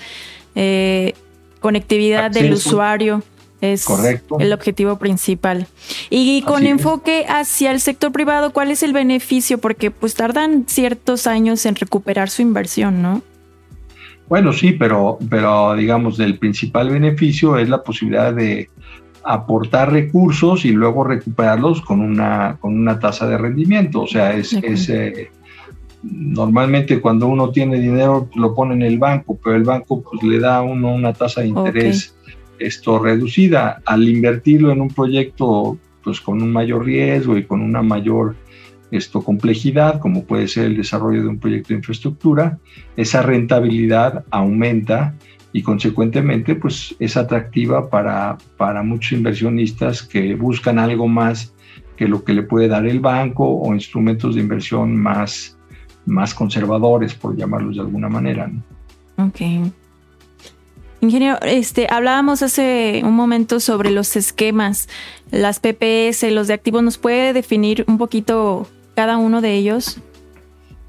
eh, 0.54 1.12
conectividad 1.60 2.30
del 2.30 2.54
usuario 2.54 3.22
es 3.60 3.86
el 4.38 4.52
objetivo 4.52 4.96
principal. 4.96 5.66
Y 6.08 6.42
con 6.42 6.66
enfoque 6.66 7.26
hacia 7.28 7.72
el 7.72 7.80
sector 7.80 8.10
privado, 8.10 8.52
¿cuál 8.52 8.70
es 8.70 8.82
el 8.82 8.92
beneficio? 8.92 9.58
Porque 9.58 9.90
pues 9.90 10.14
tardan 10.14 10.64
ciertos 10.66 11.26
años 11.26 11.66
en 11.66 11.76
recuperar 11.76 12.30
su 12.30 12.42
inversión, 12.42 13.02
¿no? 13.02 13.22
Bueno, 14.30 14.52
sí, 14.52 14.72
pero, 14.72 15.18
pero 15.28 15.74
digamos, 15.74 16.20
el 16.20 16.38
principal 16.38 16.88
beneficio 16.88 17.58
es 17.58 17.68
la 17.68 17.82
posibilidad 17.82 18.32
de 18.32 18.70
aportar 19.24 19.90
recursos 19.90 20.64
y 20.64 20.70
luego 20.70 21.02
recuperarlos 21.02 21.82
con 21.82 22.00
una, 22.00 22.56
con 22.60 22.78
una 22.78 23.00
tasa 23.00 23.26
de 23.26 23.36
rendimiento. 23.36 24.02
O 24.02 24.06
sea, 24.06 24.32
es, 24.32 24.54
eh, 24.88 25.30
normalmente 26.04 27.00
cuando 27.00 27.26
uno 27.26 27.50
tiene 27.50 27.80
dinero 27.80 28.30
lo 28.36 28.54
pone 28.54 28.74
en 28.74 28.82
el 28.82 29.00
banco, 29.00 29.36
pero 29.42 29.56
el 29.56 29.64
banco 29.64 30.00
pues, 30.00 30.22
le 30.22 30.38
da 30.38 30.58
a 30.58 30.62
uno 30.62 30.94
una 30.94 31.12
tasa 31.12 31.40
de 31.40 31.48
interés 31.48 32.16
esto 32.60 33.00
reducida. 33.00 33.82
Al 33.84 34.08
invertirlo 34.08 34.70
en 34.70 34.80
un 34.80 34.90
proyecto 34.90 35.76
pues 36.04 36.20
con 36.20 36.40
un 36.40 36.52
mayor 36.52 36.84
riesgo 36.84 37.36
y 37.36 37.42
con 37.42 37.62
una 37.62 37.82
mayor 37.82 38.36
esto 38.90 39.22
complejidad, 39.22 40.00
como 40.00 40.24
puede 40.24 40.48
ser 40.48 40.66
el 40.66 40.76
desarrollo 40.76 41.22
de 41.22 41.28
un 41.28 41.38
proyecto 41.38 41.68
de 41.68 41.76
infraestructura, 41.76 42.58
esa 42.96 43.22
rentabilidad 43.22 44.24
aumenta 44.30 45.14
y 45.52 45.62
consecuentemente 45.62 46.54
pues 46.54 46.94
es 46.98 47.16
atractiva 47.16 47.90
para, 47.90 48.38
para 48.56 48.82
muchos 48.82 49.12
inversionistas 49.12 50.02
que 50.02 50.34
buscan 50.34 50.78
algo 50.78 51.08
más 51.08 51.52
que 51.96 52.08
lo 52.08 52.24
que 52.24 52.32
le 52.32 52.42
puede 52.42 52.68
dar 52.68 52.86
el 52.86 53.00
banco 53.00 53.44
o 53.46 53.74
instrumentos 53.74 54.34
de 54.34 54.40
inversión 54.40 54.96
más, 54.96 55.58
más 56.06 56.32
conservadores, 56.32 57.14
por 57.14 57.36
llamarlos 57.36 57.76
de 57.76 57.82
alguna 57.82 58.08
manera. 58.08 58.50
Ok. 59.18 59.40
Ingeniero, 61.02 61.38
este, 61.42 61.86
hablábamos 61.90 62.42
hace 62.42 63.02
un 63.04 63.14
momento 63.14 63.58
sobre 63.58 63.90
los 63.90 64.16
esquemas, 64.16 64.88
las 65.30 65.60
PPS, 65.60 66.30
los 66.30 66.46
de 66.46 66.54
activos. 66.54 66.82
¿Nos 66.82 66.98
puede 66.98 67.32
definir 67.32 67.84
un 67.88 67.98
poquito 67.98 68.66
cada 69.00 69.16
uno 69.16 69.40
de 69.40 69.54
ellos? 69.54 69.98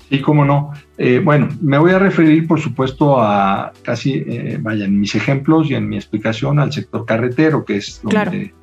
Sí, 0.09 0.19
cómo 0.19 0.43
no. 0.43 0.73
Eh, 0.97 1.21
bueno, 1.23 1.47
me 1.61 1.77
voy 1.77 1.91
a 1.91 1.99
referir, 1.99 2.45
por 2.45 2.59
supuesto, 2.59 3.21
a 3.21 3.71
casi, 3.83 4.15
eh, 4.27 4.59
vaya, 4.59 4.83
en 4.83 4.99
mis 4.99 5.15
ejemplos 5.15 5.71
y 5.71 5.75
en 5.75 5.87
mi 5.87 5.95
explicación 5.95 6.59
al 6.59 6.73
sector 6.73 7.05
carretero, 7.05 7.63
que 7.63 7.77
es 7.77 8.01
donde, 8.03 8.53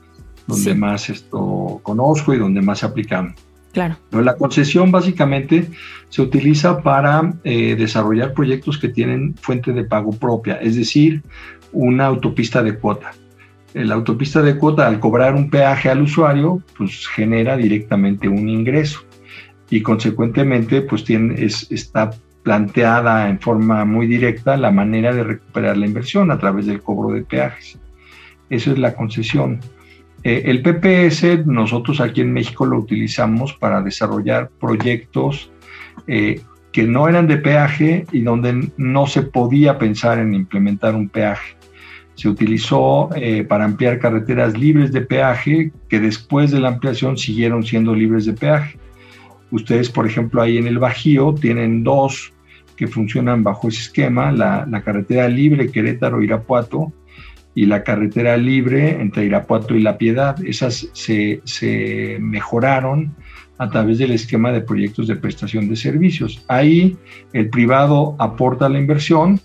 donde 0.47 0.75
más 0.75 1.09
esto 1.09 1.81
conozco 1.83 2.35
y 2.35 2.39
donde 2.39 2.61
más 2.61 2.81
se 2.81 2.87
aplican. 2.87 3.35
Claro. 3.73 3.97
Pero 4.11 4.23
la 4.23 4.37
concesión 4.37 4.93
básicamente 4.93 5.71
se 6.11 6.21
utiliza 6.21 6.83
para 6.83 7.33
eh, 7.45 7.75
desarrollar 7.75 8.35
proyectos 8.35 8.77
que 8.77 8.91
tienen 8.91 9.35
fuente 9.41 9.73
de 9.73 9.85
pago 9.85 10.11
propia, 10.11 10.57
es 10.57 10.77
decir, 10.77 11.23
una 11.73 12.05
autopista 12.05 12.63
de 12.63 12.75
cuota. 12.75 13.13
La 13.73 13.95
autopista 13.95 14.43
de 14.43 14.59
cuota, 14.59 14.87
al 14.87 15.01
cobrar 15.01 15.35
un 15.35 15.49
peaje 15.49 15.89
al 15.89 16.03
usuario, 16.03 16.63
pues 16.77 17.09
genera 17.09 17.57
directamente 17.57 18.29
un 18.29 18.47
ingreso 18.51 19.08
y 19.71 19.83
consecuentemente 19.83 20.83
pues 20.83 21.05
tiene, 21.05 21.45
es, 21.45 21.71
está 21.71 22.11
planteada 22.43 23.29
en 23.29 23.39
forma 23.41 23.85
muy 23.85 24.07
directa 24.07 24.57
la 24.57 24.71
manera 24.71 25.13
de 25.13 25.25
recuperar 25.25 25.77
la 25.77 25.87
inversión 25.87 26.31
a 26.31 26.39
través 26.39 26.67
del 26.67 26.81
cobro 26.81 27.15
de 27.15 27.23
peajes. 27.23 27.79
Eso 28.49 28.73
es 28.73 28.79
la 28.79 28.95
concesión. 28.95 29.61
Eh, 30.25 30.43
el 30.47 30.63
PPS 30.63 31.47
nosotros 31.47 32.01
aquí 32.01 32.23
en 32.23 32.33
México 32.33 32.65
lo 32.67 32.79
utilizamos 32.79 33.53
para 33.53 33.83
desarrollar 33.83 34.51
proyectos 34.61 35.51
eh, 36.07 36.41
que 36.73 36.85
no 36.85 37.09
eran 37.09 37.27
de 37.27 37.37
peaje 37.37 38.07
y 38.13 38.21
donde 38.21 38.71
no 38.77 39.07
se 39.07 39.23
podía 39.23 39.79
pensar 39.79 40.19
en 40.19 40.35
implementar 40.35 40.95
un 40.95 41.09
peaje. 41.09 41.57
Se 42.15 42.29
utilizó 42.29 43.11
eh, 43.15 43.45
para 43.45 43.65
ampliar 43.65 43.99
carreteras 43.99 44.59
libres 44.59 44.91
de 44.93 45.03
peaje 45.03 45.71
que 45.89 46.01
después 46.01 46.51
de 46.51 46.61
la 46.61 46.69
ampliación 46.69 47.17
siguieron 47.17 47.63
siendo 47.63 47.95
libres 47.95 48.25
de 48.25 48.33
peaje 48.33 48.79
Ustedes, 49.51 49.91
por 49.91 50.07
ejemplo, 50.07 50.43
ahí 50.43 50.59
en 50.59 50.67
el 50.67 50.79
Bajío 50.79 51.35
tienen 51.35 51.83
dos 51.85 52.33
que 52.77 52.87
funcionan 52.87 53.43
bajo 53.43 53.69
ese 53.69 53.83
esquema, 53.83 54.31
la, 54.31 54.83
carretera 54.85 55.29
libre 55.29 55.71
Querétaro-Irapuato 55.71 56.93
y 57.55 57.67
la 57.67 57.83
carretera 57.83 58.37
libre 58.37 59.01
entre 59.01 59.25
Irapuato 59.25 59.75
y 59.75 59.83
La 59.83 59.99
Piedad. 59.99 60.37
Esas 60.45 60.89
se, 60.93 62.19
mejoraron 62.21 63.17
a 63.59 63.69
través 63.69 63.99
del 63.99 64.13
esquema 64.13 64.53
de 64.53 64.61
proyectos 64.61 65.09
de 65.09 65.17
prestación 65.17 65.69
de 65.69 65.75
servicios. 65.75 66.45
Ahí 66.47 66.97
el 67.33 67.51
privado 67.51 68.15
aporta 68.21 68.69
la 68.69 68.79
inversión, 68.79 69.41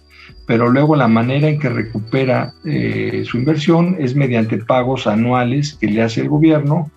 pero 0.45 0.69
luego 0.69 0.95
la 0.95 1.07
manera 1.07 1.47
en 1.47 1.59
que 1.59 1.69
recupera 1.69 2.53
eh, 2.65 3.23
su 3.25 3.37
inversión 3.37 3.95
es 3.97 4.15
mediante 4.15 4.57
pagos 4.59 5.07
anuales 5.07 5.75
que 5.81 5.87
le 5.87 6.03
hace 6.03 6.21
el 6.21 6.29
gobierno 6.29 6.91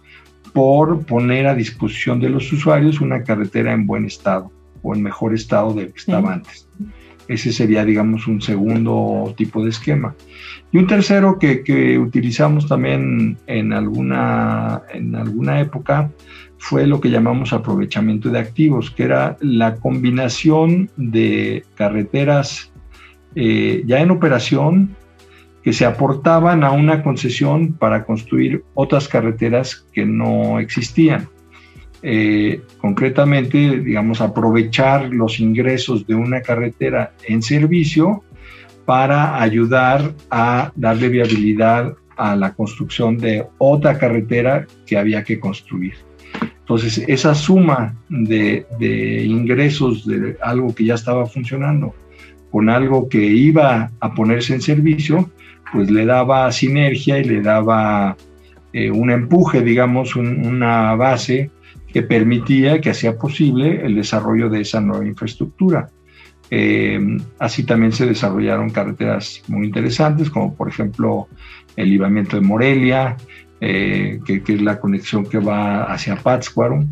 por 0.57 1.05
poner 1.05 1.47
a 1.47 1.55
disposición 1.55 2.19
de 2.19 2.31
los 2.31 2.51
usuarios 2.51 3.03
una 3.03 3.23
carretera 3.23 3.75
en 3.75 3.87
buen 3.87 4.07
estado 4.07 4.51
o 4.81 4.95
en 4.95 5.03
mejor 5.03 5.35
estado 5.35 5.75
del 5.75 5.93
que 5.93 5.99
estaba 5.99 6.33
antes. 6.33 6.67
Ese 7.29 7.53
sería, 7.53 7.85
digamos, 7.85 8.27
un 8.27 8.41
segundo 8.41 9.35
tipo 9.37 9.63
de 9.63 9.69
esquema. 9.69 10.15
Y 10.73 10.79
un 10.79 10.87
tercero 10.87 11.39
que, 11.39 11.63
que 11.63 11.99
utilizamos 11.99 12.67
también 12.67 13.37
en 13.47 13.75
alguna, 13.75 14.81
en 14.95 15.15
alguna 15.15 15.61
época 15.61 16.11
fue 16.57 16.87
lo 16.87 17.03
que 17.03 17.11
llamamos 17.11 17.53
aprovechamiento 17.53 18.31
de 18.31 18.39
activos, 18.39 18.91
que 18.91 19.03
era 19.03 19.37
la 19.41 19.75
combinación 19.75 20.89
de 20.97 21.67
carreteras 21.75 22.73
eh, 23.35 23.83
ya 23.85 24.01
en 24.01 24.11
operación 24.11 24.97
que 25.67 25.73
se 25.73 25.85
aportaban 25.85 26.63
a 26.63 26.71
una 26.71 27.03
concesión 27.03 27.73
para 27.73 28.05
construir 28.05 28.63
otras 28.75 29.09
carreteras 29.09 29.85
que 29.93 30.07
no 30.07 30.61
existían. 30.61 31.29
Eh, 32.05 32.61
concretamente, 32.81 33.81
digamos, 33.81 34.21
aprovechar 34.21 35.13
los 35.13 35.41
ingresos 35.41 36.07
de 36.07 36.15
una 36.15 36.41
carretera 36.41 37.15
en 37.25 37.43
servicio 37.43 38.23
para 38.85 39.43
ayudar 39.43 40.15
a 40.31 40.71
darle 40.77 41.09
viabilidad 41.09 41.97
a 42.17 42.37
la 42.37 42.55
construcción 42.55 43.19
de 43.19 43.45
otra 43.59 43.99
carretera 43.99 44.69
que 44.87 44.97
había 44.97 45.25
que 45.25 45.41
construir. 45.41 45.95
Entonces, 46.61 47.03
esa 47.09 47.35
suma 47.35 47.97
de, 48.09 48.65
ingresos 49.27 50.07
de 50.07 50.37
algo 50.41 50.73
que 50.73 50.85
ya 50.85 50.95
estaba 50.95 51.27
funcionando 51.27 51.93
con 52.53 52.71
algo 52.71 53.09
que 53.09 53.25
iba 53.25 53.91
a 53.99 54.15
ponerse 54.15 54.55
en 54.55 54.61
servicio, 54.61 55.29
pues 55.76 55.90
le 55.90 56.06
daba 56.06 56.50
sinergia 56.52 57.18
y 57.18 57.25
le 57.25 57.42
daba 57.42 58.16
eh, 58.73 58.90
un 58.90 59.11
empuje, 59.11 59.61
digamos, 59.61 60.16
una 60.16 60.95
base 60.95 61.50
que 61.92 62.00
permitía, 62.00 62.80
que 62.80 62.88
hacía 62.88 63.18
posible 63.18 63.85
el 63.85 63.95
desarrollo 63.95 64.49
de 64.49 64.62
esa 64.62 64.80
nueva 64.80 65.04
infraestructura. 65.04 65.90
Eh, 66.50 67.18
así 67.38 67.64
también 67.64 67.92
se 67.92 68.06
desarrollaron 68.06 68.71
carreteras 68.71 69.42
muy 69.49 69.66
interesantes, 69.66 70.30
como 70.30 70.54
por 70.54 70.71
ejemplo 70.71 71.28
el 71.76 71.90
libamiento 71.90 72.37
de 72.37 72.47
Morelia, 72.47 73.18
eh, 73.61 74.18
que, 74.25 74.42
es 74.47 74.62
la 74.62 74.80
conexión 74.80 75.26
que 75.26 75.40
va 75.40 75.85
hacia 75.85 76.16
Pátzcuaro. 76.16 76.87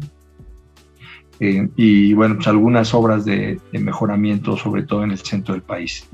Y 1.41 2.13
bueno, 2.13 2.35
pues 2.35 2.49
algunas 2.49 2.93
obras 2.93 3.25
de, 3.25 3.59
mejoramiento, 3.73 4.59
sobre 4.59 4.83
todo 4.83 5.05
en 5.05 5.13
el 5.13 5.19
centro 5.19 5.55
del 5.55 5.63
país. 5.63 6.07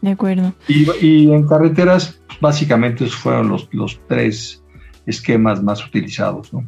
De 0.00 0.10
acuerdo. 0.10 0.52
Y, 0.68 1.30
en 1.30 1.46
carreteras, 1.46 2.20
pues, 2.26 2.40
básicamente 2.40 3.04
esos 3.04 3.16
fueron 3.16 3.48
los, 3.48 3.68
los 3.72 3.98
tres 4.08 4.62
esquemas 5.06 5.62
más 5.62 5.84
utilizados. 5.84 6.52
¿no? 6.52 6.64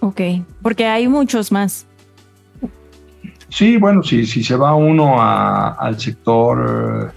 Ok, 0.00 0.20
porque 0.62 0.86
hay 0.86 1.08
muchos 1.08 1.52
más. 1.52 1.86
Sí, 3.48 3.76
bueno, 3.76 4.02
si, 4.02 4.26
si 4.26 4.44
se 4.44 4.56
va 4.56 4.74
uno 4.74 5.20
al 5.20 5.98
sector 5.98 7.12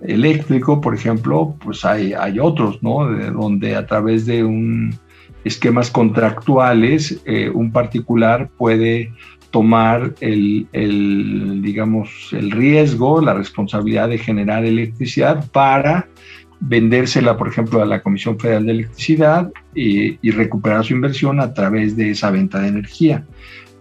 eléctrico, 0.00 0.80
por 0.80 0.94
ejemplo, 0.94 1.56
pues 1.62 1.84
hay, 1.84 2.12
hay 2.12 2.38
otros, 2.38 2.82
¿no? 2.82 3.06
donde 3.32 3.74
a 3.74 3.86
través 3.86 4.24
de 4.26 4.44
un 4.44 4.96
esquemas 5.44 5.90
contractuales, 5.90 7.20
eh, 7.26 7.50
un 7.50 7.70
particular 7.70 8.48
puede 8.56 9.12
tomar 9.54 10.16
el, 10.18 10.66
el, 10.72 11.62
digamos, 11.62 12.32
el 12.32 12.50
riesgo, 12.50 13.20
la 13.20 13.34
responsabilidad 13.34 14.08
de 14.08 14.18
generar 14.18 14.64
electricidad 14.64 15.48
para 15.52 16.08
vendérsela, 16.58 17.36
por 17.36 17.46
ejemplo, 17.46 17.80
a 17.80 17.86
la 17.86 18.02
Comisión 18.02 18.36
Federal 18.36 18.66
de 18.66 18.72
Electricidad 18.72 19.52
y, 19.72 20.18
y 20.26 20.32
recuperar 20.32 20.84
su 20.84 20.94
inversión 20.94 21.38
a 21.38 21.54
través 21.54 21.96
de 21.96 22.10
esa 22.10 22.32
venta 22.32 22.58
de 22.58 22.66
energía. 22.66 23.24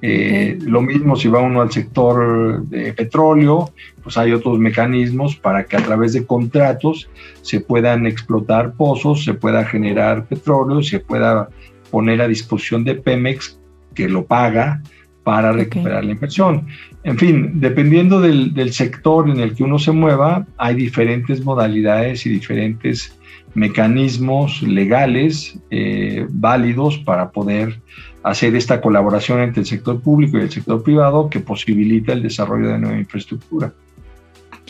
Eh, 0.03 0.59
lo 0.62 0.83
mismo 0.83 1.15
si 1.15 1.27
va 1.27 1.41
uno 1.41 1.63
al 1.63 1.71
sector 1.71 2.63
de 2.67 2.93
petróleo, 2.93 3.71
pues 4.03 4.15
hay 4.15 4.31
otros 4.31 4.59
mecanismos 4.59 5.36
para 5.36 5.63
que 5.65 5.75
a 5.75 5.81
través 5.81 6.13
de 6.13 6.23
contratos 6.23 7.09
se 7.41 7.62
puedan 7.62 8.05
explotar 8.05 8.73
pozos, 8.73 9.23
se 9.23 9.33
pueda 9.33 9.65
generar 9.65 10.27
petróleo, 10.27 10.83
se 10.83 10.99
pueda 10.99 11.49
poner 11.89 12.21
a 12.21 12.27
disposición 12.27 12.83
de 12.83 12.93
Pemex 12.93 13.57
que 13.95 14.07
lo 14.07 14.23
paga 14.25 14.83
para 15.23 15.51
recuperar 15.51 16.03
la 16.03 16.12
inversión. 16.12 16.67
En 17.03 17.17
fin, 17.17 17.59
dependiendo 17.59 18.19
del, 18.21 18.73
sector 18.73 19.29
en 19.29 19.39
el 19.39 19.55
que 19.55 19.63
uno 19.63 19.79
se 19.79 19.91
mueva, 19.91 20.45
hay 20.57 20.75
diferentes 20.75 21.43
modalidades 21.43 22.25
y 22.25 22.29
diferentes 22.29 23.17
mecanismos 23.55 24.62
legales 24.63 25.57
eh, 25.69 26.25
válidos 26.29 26.97
para 26.99 27.29
poder 27.31 27.79
hacer 28.23 28.55
esta 28.55 28.81
colaboración 28.81 29.41
entre 29.41 29.62
el 29.62 29.67
sector 29.67 30.01
público 30.01 30.38
y 30.38 30.41
el 30.41 30.51
sector 30.51 30.81
privado 30.81 31.29
que 31.29 31.39
posibilita 31.39 32.13
el 32.13 32.23
desarrollo 32.23 32.69
de 32.69 32.79
nueva 32.79 32.97
infraestructura. 32.97 33.73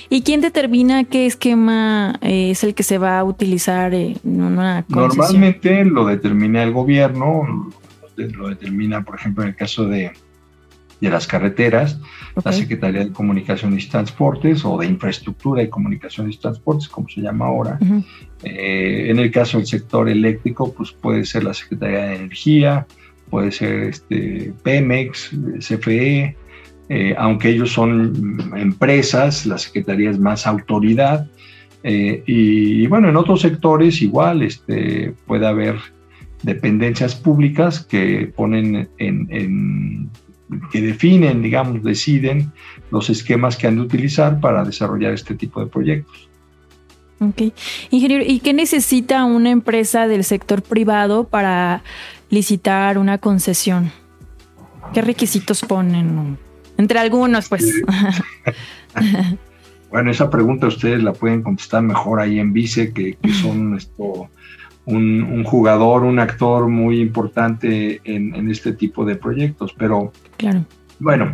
¿Y 0.10 0.22
quién 0.24 0.42
determina 0.42 1.04
qué 1.04 1.26
esquema 1.28 2.16
eh, 2.22 2.52
es 2.52 2.64
el 2.64 2.74
que 2.74 2.84
se 2.84 2.98
va 2.98 3.20
a 3.20 3.24
utilizar 3.24 3.94
en 3.94 4.18
una 4.26 4.84
concesión? 4.84 5.18
Normalmente 5.18 5.86
lo 5.86 6.06
determina 6.06 6.64
el 6.64 6.72
gobierno, 6.72 7.70
lo 8.16 8.50
determina, 8.50 9.04
por 9.04 9.16
ejemplo, 9.16 9.44
en 9.44 9.50
el 9.50 9.56
caso 9.56 9.86
de, 9.86 10.12
de 11.04 11.10
las 11.10 11.28
carreteras, 11.28 12.00
la 12.44 12.54
Secretaría 12.54 13.04
de 13.04 13.12
Comunicaciones 13.12 13.86
y 13.86 13.90
Transportes 13.90 14.64
o 14.64 14.78
de 14.78 14.88
Infraestructura 14.88 15.62
y 15.62 15.70
Comunicaciones 15.70 16.36
y 16.36 16.40
Transportes, 16.40 16.88
como 16.88 17.10
se 17.10 17.22
llama 17.22 17.46
ahora. 17.46 17.78
Eh, 18.44 19.08
en 19.10 19.20
el 19.20 19.30
caso 19.30 19.58
del 19.58 19.68
sector 19.68 20.08
eléctrico, 20.08 20.74
pues 20.74 20.92
puede 20.92 21.26
ser 21.26 21.44
la 21.44 21.54
Secretaría 21.54 22.06
de 22.06 22.16
Energía, 22.16 22.88
puede 23.30 23.52
ser 23.52 23.84
este, 23.84 24.54
Pemex, 24.64 25.32
CFE, 25.60 26.38
eh, 26.90 27.16
aunque 27.18 27.50
ellos 27.50 27.72
son 27.72 28.54
empresas, 28.56 29.46
la 29.46 29.58
Secretaría 29.58 30.10
es 30.10 30.20
más 30.20 30.48
autoridad. 30.48 31.28
Eh, 31.84 32.24
y, 32.26 32.88
bueno, 32.88 33.10
en 33.10 33.18
otros 33.18 33.42
sectores 33.42 34.02
igual 34.02 34.42
este, 34.42 35.14
puede 35.28 35.48
haber 35.48 35.76
dependencias 36.44 37.16
públicas 37.16 37.84
que 37.84 38.32
ponen 38.36 38.90
en, 38.98 40.10
que 40.72 40.82
definen, 40.82 41.42
digamos, 41.42 41.84
deciden 41.84 42.52
los 42.92 43.10
esquemas 43.10 43.58
que 43.58 43.68
han 43.68 43.76
de 43.76 43.82
utilizar 43.82 44.40
para 44.40 44.64
desarrollar 44.64 45.14
este 45.14 45.36
tipo 45.36 45.60
de 45.60 45.68
proyectos. 45.68 46.30
Ok. 47.20 47.54
Ingeniero, 47.92 48.24
¿y 48.26 48.40
qué 48.40 48.54
necesita 48.54 49.24
una 49.26 49.50
empresa 49.50 50.08
del 50.08 50.24
sector 50.24 50.62
privado 50.62 51.26
para 51.26 51.84
licitar 52.30 52.98
una 52.98 53.18
concesión? 53.18 53.92
¿Qué 54.94 55.02
requisitos 55.02 55.62
ponen? 55.62 56.38
Entre 56.78 57.00
algunos, 57.00 57.48
pues. 57.50 57.82
bueno, 59.92 60.12
esa 60.12 60.30
pregunta 60.30 60.68
ustedes 60.68 61.02
la 61.04 61.14
pueden 61.14 61.44
contestar 61.44 61.84
mejor 61.84 62.20
ahí 62.20 62.40
en 62.40 62.52
Vice, 62.52 62.92
que, 62.94 63.18
son 63.42 63.78
esto, 63.78 64.30
un, 64.86 65.44
jugador, 65.44 66.04
un 66.04 66.20
actor 66.20 66.68
muy 66.68 67.00
importante 67.00 68.02
en, 68.04 68.50
este 68.50 68.74
tipo 68.74 69.06
de 69.06 69.16
proyectos. 69.16 69.74
Pero, 69.78 70.12
claro. 70.38 70.66
bueno, 71.00 71.34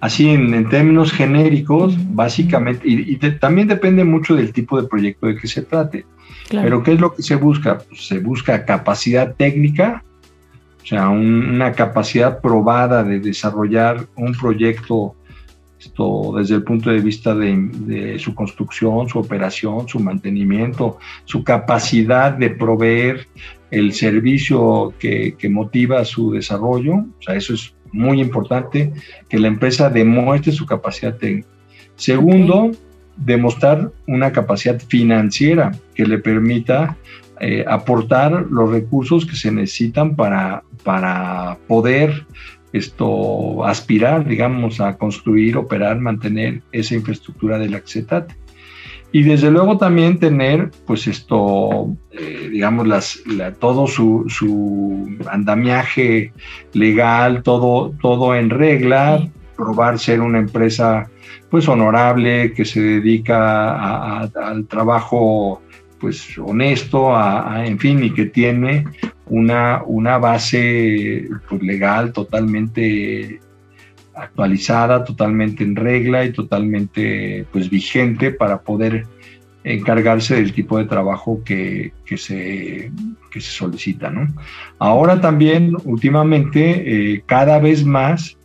así 0.00 0.28
en, 0.30 0.68
términos 0.68 1.12
genéricos, 1.12 1.96
básicamente, 2.14 2.82
y, 2.84 3.16
también 3.16 3.68
depende 3.68 4.04
mucho 4.04 4.34
del 4.34 4.52
tipo 4.52 4.80
de 4.80 4.88
proyecto 4.88 5.26
de 5.26 5.36
que 5.36 5.46
se 5.46 5.62
trate. 5.62 6.04
Pero 6.50 6.82
¿qué 6.82 6.92
es 6.92 7.00
lo 7.00 7.14
que 7.14 7.22
se 7.22 7.36
busca? 7.36 7.78
Pues 7.78 8.06
se 8.06 8.18
busca 8.18 8.64
capacidad 8.64 9.34
técnica, 9.36 10.04
o 10.82 10.86
sea, 10.86 11.08
una 11.08 11.72
capacidad 11.72 12.40
probada 12.40 13.04
de 13.04 13.20
desarrollar 13.20 14.06
un 14.16 14.32
proyecto 14.32 15.14
esto, 15.82 16.34
desde 16.36 16.56
el 16.56 16.62
punto 16.62 16.90
de 16.90 17.00
vista 17.00 17.34
de, 17.34 18.16
su 18.18 18.34
construcción, 18.34 19.08
su 19.08 19.18
operación, 19.18 19.88
su 19.88 19.98
mantenimiento, 19.98 20.98
su 21.24 21.42
capacidad 21.42 22.32
de 22.32 22.50
proveer 22.50 23.26
el 23.70 23.92
servicio 23.92 24.94
que, 24.98 25.36
motiva 25.50 26.04
su 26.04 26.30
desarrollo. 26.30 26.94
O 26.94 27.22
sea, 27.22 27.34
eso 27.34 27.54
es 27.54 27.74
muy 27.92 28.20
importante, 28.20 28.92
que 29.28 29.38
la 29.38 29.48
empresa 29.48 29.90
demuestre 29.90 30.52
su 30.52 30.66
capacidad 30.66 31.16
técnica. 31.16 31.48
Segundo, 31.96 32.70
demostrar 33.16 33.90
una 34.06 34.32
capacidad 34.32 34.80
financiera 34.80 35.72
que 35.94 36.06
le 36.06 36.18
permita 36.18 36.96
eh, 37.40 37.64
aportar 37.66 38.46
los 38.50 38.70
recursos 38.70 39.26
que 39.26 39.36
se 39.36 39.50
necesitan 39.50 40.14
para, 40.14 40.62
para 40.84 41.58
poder 41.66 42.24
esto 42.72 43.64
aspirar, 43.64 44.26
digamos, 44.26 44.80
a 44.80 44.96
construir, 44.96 45.56
operar, 45.56 46.00
mantener 46.00 46.62
esa 46.72 46.94
infraestructura 46.94 47.58
del 47.58 47.74
Accetate. 47.74 48.34
Y 49.14 49.24
desde 49.24 49.50
luego 49.50 49.76
también 49.76 50.18
tener, 50.18 50.70
pues 50.86 51.06
esto, 51.06 51.94
eh, 52.12 52.48
digamos, 52.50 52.86
las, 52.86 53.22
todo 53.60 53.86
su, 53.86 54.24
su, 54.28 55.18
andamiaje 55.30 56.32
legal, 56.72 57.42
todo, 57.42 57.92
todo 58.00 58.34
en 58.34 58.48
regla, 58.48 59.28
probar 59.54 59.98
ser 59.98 60.22
una 60.22 60.38
empresa, 60.38 61.10
pues 61.50 61.68
honorable, 61.68 62.54
que 62.54 62.64
se 62.64 62.80
dedica 62.80 64.20
al 64.20 64.66
trabajo, 64.66 65.60
pues 66.00 66.38
honesto, 66.38 67.14
a, 67.14 67.66
en 67.66 67.78
fin, 67.78 68.02
y 68.02 68.14
que 68.14 68.24
tiene 68.24 68.86
una, 69.32 69.82
una 69.86 70.18
base 70.18 71.26
pues, 71.48 71.62
legal 71.62 72.12
totalmente 72.12 73.40
actualizada, 74.14 75.04
totalmente 75.04 75.64
en 75.64 75.74
regla 75.74 76.22
y 76.26 76.32
totalmente 76.32 77.46
pues 77.50 77.70
vigente 77.70 78.30
para 78.30 78.60
poder 78.60 79.06
encargarse 79.64 80.34
del 80.34 80.52
tipo 80.52 80.76
de 80.76 80.84
trabajo 80.84 81.40
que, 81.46 81.94
se, 82.04 82.92
se 83.32 83.40
solicita. 83.40 84.10
¿no? 84.10 84.28
Ahora 84.78 85.18
también, 85.18 85.76
últimamente, 85.84 87.14
eh, 87.14 87.22
cada 87.24 87.58
vez 87.58 87.86
más 87.86 88.36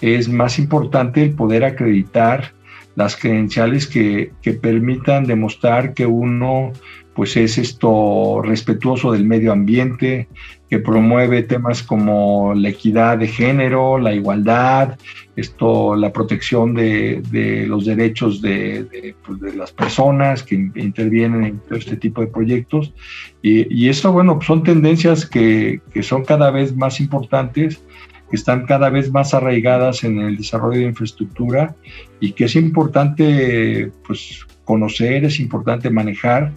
es 0.00 0.28
más 0.28 0.58
importante 0.58 1.22
el 1.22 1.34
poder 1.34 1.64
acreditar 1.64 2.52
las 2.96 3.16
credenciales 3.16 3.86
que, 3.86 4.32
que 4.42 4.54
permitan 4.54 5.26
demostrar 5.26 5.94
que 5.94 6.06
uno 6.06 6.72
pues 7.14 7.36
es 7.36 7.58
esto 7.58 8.42
respetuoso 8.42 9.12
del 9.12 9.24
medio 9.24 9.52
ambiente, 9.52 10.28
que 10.68 10.78
promueve 10.78 11.42
temas 11.42 11.82
como 11.82 12.54
la 12.54 12.70
equidad 12.70 13.18
de 13.18 13.28
género, 13.28 13.98
la 13.98 14.12
igualdad, 14.14 14.98
esto, 15.36 15.94
la 15.94 16.12
protección 16.12 16.74
de, 16.74 17.64
los 17.68 17.84
derechos 17.84 18.40
de, 18.40 19.14
pues, 19.24 19.40
de, 19.40 19.54
las 19.54 19.72
personas 19.72 20.42
que 20.42 20.54
intervienen 20.74 21.44
en 21.44 21.58
todo 21.60 21.78
este 21.78 21.96
tipo 21.96 22.20
de 22.20 22.28
proyectos. 22.28 22.92
Y, 23.42 23.72
y 23.72 23.88
esto, 23.88 24.12
bueno, 24.12 24.38
son 24.44 24.62
tendencias 24.62 25.26
que, 25.26 25.80
que 25.92 26.02
son 26.02 26.24
cada 26.24 26.50
vez 26.50 26.74
más 26.74 27.00
importantes 27.00 27.82
que 28.30 28.36
están 28.36 28.64
cada 28.66 28.88
vez 28.88 29.12
más 29.12 29.34
arraigadas 29.34 30.02
en 30.02 30.18
el 30.18 30.36
desarrollo 30.38 30.78
de 30.78 30.86
infraestructura 30.86 31.76
y 32.20 32.32
que 32.32 32.44
es 32.44 32.56
importante 32.56 33.92
pues, 34.06 34.46
conocer, 34.64 35.24
es 35.24 35.40
importante 35.40 35.90
manejar, 35.90 36.52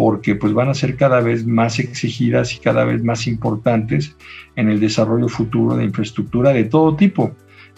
porque 0.00 0.34
pues 0.34 0.54
van 0.54 0.70
a 0.70 0.74
ser 0.74 0.96
cada 0.96 1.20
vez 1.20 1.46
más 1.46 1.78
exigidas 1.78 2.54
y 2.54 2.58
cada 2.58 2.86
vez 2.86 3.04
más 3.04 3.26
importantes 3.26 4.16
en 4.56 4.70
el 4.70 4.80
desarrollo 4.80 5.28
futuro 5.28 5.76
de 5.76 5.84
infraestructura 5.84 6.54
de 6.54 6.64
todo 6.64 6.96
tipo, 6.96 7.32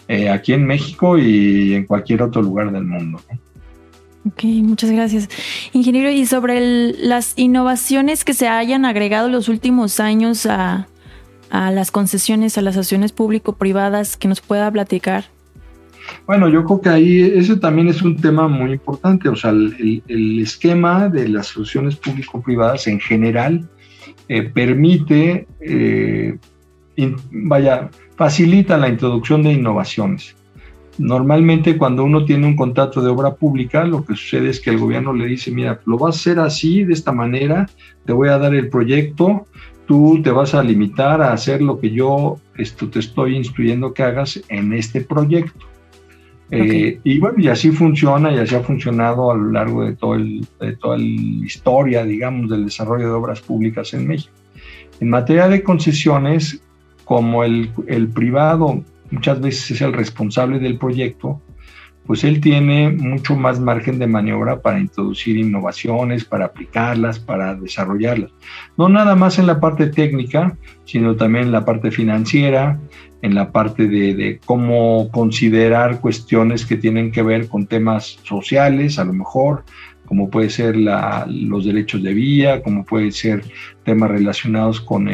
eh, 0.07 0.29
aquí 0.29 0.53
en 0.53 0.65
México 0.65 1.17
y 1.17 1.73
en 1.73 1.85
cualquier 1.85 2.21
otro 2.21 2.41
lugar 2.41 2.71
del 2.71 2.85
mundo. 2.85 3.19
Ok, 4.25 4.45
muchas 4.45 4.91
gracias. 4.91 5.27
Ingeniero, 5.73 6.09
y 6.09 6.25
sobre 6.25 6.93
las 6.93 7.33
innovaciones 7.35 8.23
que 8.23 8.33
se 8.33 8.47
hayan 8.47 8.85
agregado 8.85 9.27
los 9.27 9.49
últimos 9.49 9.99
años 9.99 10.45
a, 10.45 10.87
a 11.49 11.71
las 11.71 11.91
concesiones, 11.91 12.57
a 12.57 12.61
las 12.61 12.77
acciones 12.77 13.11
público-privadas, 13.11 14.15
que 14.15 14.29
nos 14.29 14.39
pueda 14.39 14.71
platicar. 14.71 15.25
Bueno, 16.25 16.49
yo 16.49 16.63
creo 16.65 16.81
que 16.81 16.89
ahí 16.89 17.21
ese 17.21 17.57
también 17.57 17.87
es 17.87 18.01
un 18.01 18.15
tema 18.17 18.47
muy 18.47 18.73
importante, 18.73 19.29
o 19.29 19.35
sea, 19.35 19.51
el, 19.51 20.01
esquema 20.41 21.09
de 21.09 21.27
las 21.29 21.47
soluciones 21.47 21.95
público-privadas 21.95 22.87
en 22.87 22.99
general 22.99 23.67
eh, 24.27 24.43
permite, 24.43 25.47
eh, 25.61 26.37
vaya, 27.31 27.89
facilita 28.15 28.77
la 28.77 28.89
introducción 28.89 29.43
de 29.43 29.53
innovaciones. 29.53 30.35
Normalmente 30.99 31.77
cuando 31.77 32.03
uno 32.03 32.23
tiene 32.23 32.45
un 32.45 32.55
contrato 32.55 33.01
de 33.01 33.09
obra 33.09 33.33
pública, 33.33 33.83
lo 33.83 34.05
que 34.05 34.15
sucede 34.15 34.49
es 34.49 34.59
que 34.59 34.69
el 34.69 34.77
gobierno 34.77 35.11
le 35.11 35.25
dice, 35.25 35.49
mira, 35.51 35.81
lo 35.85 35.97
vas 35.97 36.15
a 36.15 36.19
hacer 36.19 36.39
así, 36.39 36.83
de 36.83 36.93
esta 36.93 37.11
manera, 37.11 37.67
te 38.05 38.13
voy 38.13 38.29
a 38.29 38.37
dar 38.37 38.53
el 38.53 38.69
proyecto, 38.69 39.47
tú 39.87 40.21
te 40.23 40.31
vas 40.31 40.53
a 40.53 40.63
limitar 40.63 41.21
a 41.21 41.33
hacer 41.33 41.61
lo 41.61 41.79
que 41.79 41.91
yo 41.91 42.37
esto, 42.55 42.87
te 42.89 42.99
estoy 42.99 43.35
instruyendo 43.35 43.93
que 43.93 44.03
hagas 44.03 44.39
en 44.49 44.73
este 44.73 45.01
proyecto. 45.01 45.72
Eh, 46.55 46.99
y 47.03 47.19
bueno, 47.19 47.39
y 47.39 47.47
así 47.47 47.71
funciona 47.71 48.31
y 48.31 48.37
así 48.37 48.53
ha 48.53 48.61
funcionado 48.61 49.31
a 49.31 49.35
lo 49.35 49.51
largo 49.51 49.83
de, 49.83 49.95
todo 49.95 50.15
el, 50.15 50.45
de 50.59 50.75
toda 50.75 50.97
la 50.97 51.03
historia, 51.03 52.03
digamos, 52.03 52.49
del 52.49 52.65
desarrollo 52.65 53.07
de 53.07 53.13
obras 53.13 53.41
públicas 53.41 53.93
en 53.93 54.07
México. 54.07 54.33
En 54.99 55.09
materia 55.09 55.47
de 55.47 55.63
concesiones, 55.63 56.61
como 57.05 57.43
el, 57.43 57.71
el 57.87 58.07
privado 58.07 58.83
muchas 59.09 59.41
veces 59.41 59.71
es 59.71 59.81
el 59.81 59.93
responsable 59.93 60.59
del 60.59 60.77
proyecto, 60.77 61.41
pues 62.05 62.23
él 62.23 62.41
tiene 62.41 62.89
mucho 62.89 63.35
más 63.35 63.59
margen 63.59 63.97
de 63.97 64.07
maniobra 64.07 64.61
para 64.61 64.79
introducir 64.79 65.37
innovaciones, 65.37 66.25
para 66.25 66.45
aplicarlas, 66.45 67.19
para 67.19 67.55
desarrollarlas. 67.55 68.31
No 68.77 68.89
nada 68.89 69.15
más 69.15 69.39
en 69.39 69.47
la 69.47 69.59
parte 69.59 69.87
técnica, 69.87 70.57
sino 70.85 71.15
también 71.15 71.45
en 71.45 71.51
la 71.51 71.65
parte 71.65 71.91
financiera, 71.91 72.79
en 73.21 73.35
la 73.35 73.51
parte 73.51 73.87
de, 73.87 74.39
cómo 74.45 75.09
considerar 75.11 76.01
cuestiones 76.01 76.65
que 76.65 76.75
tienen 76.75 77.11
que 77.11 77.23
ver 77.23 77.47
con 77.47 77.67
temas 77.67 78.19
sociales, 78.23 78.99
a 78.99 79.05
lo 79.05 79.13
mejor, 79.13 79.63
como 80.05 80.29
puede 80.29 80.49
ser 80.49 80.75
los 80.75 81.65
derechos 81.65 82.03
de 82.03 82.13
vía, 82.13 82.61
como 82.61 82.83
puede 82.83 83.11
ser 83.11 83.41
temas 83.85 84.11
relacionados 84.11 84.81
con 84.81 85.05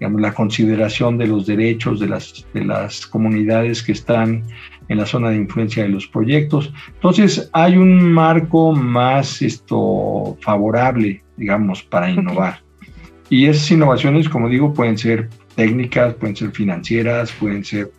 la 0.00 0.32
consideración 0.32 1.18
de 1.18 1.26
los 1.26 1.46
derechos 1.46 2.00
de 2.00 2.64
las 2.64 3.06
comunidades 3.06 3.82
que 3.82 3.92
están 3.92 4.44
en 4.88 4.98
la 4.98 5.06
zona 5.06 5.30
de 5.30 5.36
influencia 5.36 5.82
de 5.82 5.88
los 5.88 6.06
proyectos. 6.06 6.72
Entonces, 6.94 7.50
hay 7.52 7.76
un 7.76 8.12
marco 8.12 8.72
más 8.72 9.42
esto, 9.42 10.36
favorable, 10.40 11.22
digamos, 11.36 11.82
para 11.82 12.10
innovar. 12.10 12.60
Y 13.28 13.46
esas 13.46 13.70
innovaciones, 13.70 14.28
como 14.28 14.48
digo, 14.48 14.72
pueden 14.72 14.96
ser 14.96 15.28
técnicas, 15.56 16.14
pueden 16.14 16.36
ser 16.36 16.50
financieras, 16.52 17.32
pueden 17.32 17.64
ser 17.64 17.90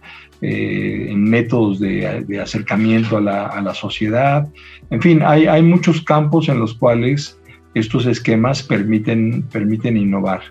eh, 0.42 1.08
en 1.10 1.24
métodos 1.24 1.80
de, 1.80 2.40
acercamiento 2.42 3.18
a 3.18 3.22
la, 3.22 3.74
sociedad. 3.74 4.48
En 4.90 5.02
fin, 5.02 5.22
hay, 5.24 5.48
hay, 5.48 5.64
muchos 5.64 6.02
campos 6.02 6.48
en 6.48 6.60
los 6.60 6.76
cuales 6.76 7.38
estos 7.74 8.06
esquemas 8.06 8.64
permiten, 8.64 9.44
permiten 9.52 9.98
innovar. 9.98 10.42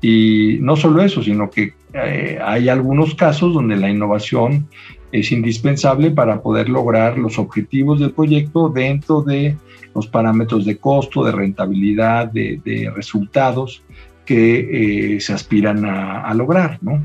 Y 0.00 0.58
no 0.60 0.76
solo 0.76 1.02
eso, 1.02 1.22
sino 1.22 1.50
que 1.50 1.74
eh, 1.92 2.38
hay 2.42 2.68
algunos 2.68 3.14
casos 3.14 3.54
donde 3.54 3.76
la 3.76 3.90
innovación 3.90 4.68
es 5.10 5.32
indispensable 5.32 6.10
para 6.10 6.42
poder 6.42 6.68
lograr 6.68 7.18
los 7.18 7.38
objetivos 7.38 7.98
del 7.98 8.12
proyecto 8.12 8.68
dentro 8.68 9.22
de 9.22 9.56
los 9.94 10.06
parámetros 10.06 10.64
de 10.64 10.76
costo, 10.76 11.24
de 11.24 11.32
rentabilidad, 11.32 12.30
de, 12.30 12.92
resultados 12.94 13.82
que 14.24 15.14
eh, 15.16 15.20
se 15.20 15.32
aspiran 15.32 15.84
a, 15.86 16.32
lograr, 16.34 16.78
¿no? 16.82 17.02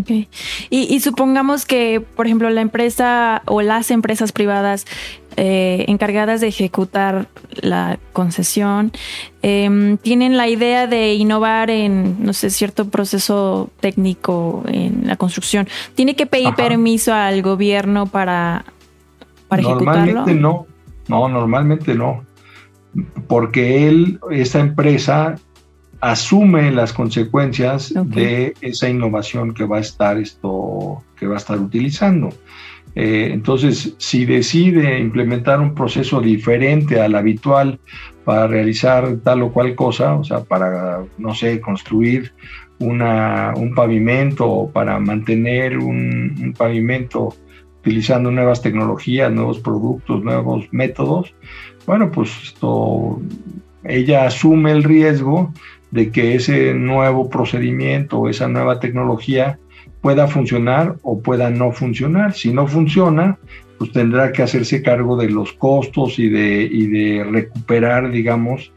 Okay. 0.00 0.28
Y, 0.70 1.00
supongamos 1.00 1.66
que, 1.66 2.00
por 2.00 2.26
ejemplo, 2.26 2.48
la 2.48 2.62
empresa 2.62 3.42
o 3.44 3.60
las 3.60 3.90
empresas 3.90 4.32
privadas 4.32 4.86
eh, 5.36 5.84
encargadas 5.86 6.40
de 6.40 6.48
ejecutar 6.48 7.26
la 7.60 7.98
concesión 8.12 8.92
em, 9.42 9.98
tienen 9.98 10.36
la 10.38 10.48
idea 10.48 10.86
de 10.86 11.14
innovar 11.14 11.70
en, 11.70 12.24
no 12.24 12.32
sé, 12.32 12.48
cierto 12.48 12.88
proceso 12.88 13.70
técnico 13.80 14.62
en 14.66 15.06
la 15.06 15.16
construcción. 15.16 15.68
¿Tiene 15.94 16.16
que 16.16 16.24
pedir 16.26 16.54
permiso 16.54 17.12
al 17.12 17.42
gobierno 17.42 18.06
para, 18.06 18.64
para 19.48 19.62
normalmente 19.62 20.34
no, 20.34 20.66
no, 21.08 21.28
normalmente 21.28 21.94
no. 21.94 22.24
Porque 23.26 23.88
él, 23.88 24.20
esa 24.30 24.60
empresa 24.60 25.36
asume 26.02 26.72
las 26.72 26.92
consecuencias 26.92 27.94
de 27.94 28.54
esa 28.60 28.88
innovación 28.88 29.54
que 29.54 29.64
va 29.64 29.76
a 29.76 29.80
estar 29.80 30.18
esto 30.18 31.02
que 31.16 31.28
va 31.28 31.34
a 31.34 31.38
estar 31.38 31.58
utilizando. 31.60 32.30
Eh, 32.96 33.30
entonces, 33.32 33.94
si 33.98 34.24
decide 34.24 34.98
implementar 34.98 35.60
un 35.60 35.76
proceso 35.76 36.20
diferente 36.20 37.00
al 37.00 37.14
habitual 37.14 37.78
para 38.24 38.48
realizar 38.48 39.18
tal 39.22 39.42
o 39.42 39.52
cual 39.52 39.76
cosa, 39.76 40.16
o 40.16 40.24
sea, 40.24 40.40
para, 40.42 41.04
no 41.18 41.34
sé, 41.36 41.60
construir 41.60 42.34
una, 42.80 43.54
un 43.56 43.72
pavimento 43.72 44.50
o 44.50 44.70
para 44.70 44.98
mantener 44.98 45.78
un, 45.78 46.34
un 46.42 46.52
pavimento 46.52 47.36
utilizando 47.78 48.32
nuevas 48.32 48.60
tecnologías, 48.60 49.30
nuevos 49.30 49.60
productos, 49.60 50.24
nuevos 50.24 50.66
métodos, 50.72 51.32
bueno, 51.86 52.10
pues 52.10 52.30
esto, 52.42 53.22
ella 53.84 54.26
asume 54.26 54.72
el 54.72 54.82
riesgo 54.82 55.52
de 55.92 56.10
que 56.10 56.34
ese 56.34 56.74
nuevo 56.74 57.30
procedimiento 57.30 58.18
o 58.18 58.28
esa 58.28 58.48
nueva 58.48 58.80
tecnología 58.80 59.60
pueda 60.00 60.26
funcionar 60.26 60.96
o 61.02 61.20
pueda 61.22 61.50
no 61.50 61.70
funcionar. 61.70 62.32
Si 62.34 62.52
no 62.52 62.66
funciona, 62.66 63.38
pues 63.78 63.92
tendrá 63.92 64.32
que 64.32 64.42
hacerse 64.42 64.82
cargo 64.82 65.16
de 65.16 65.30
los 65.30 65.52
costos 65.52 66.18
y 66.18 66.28
de, 66.28 66.68
de 66.68 67.24
recuperar, 67.30 68.10
digamos, 68.10 68.72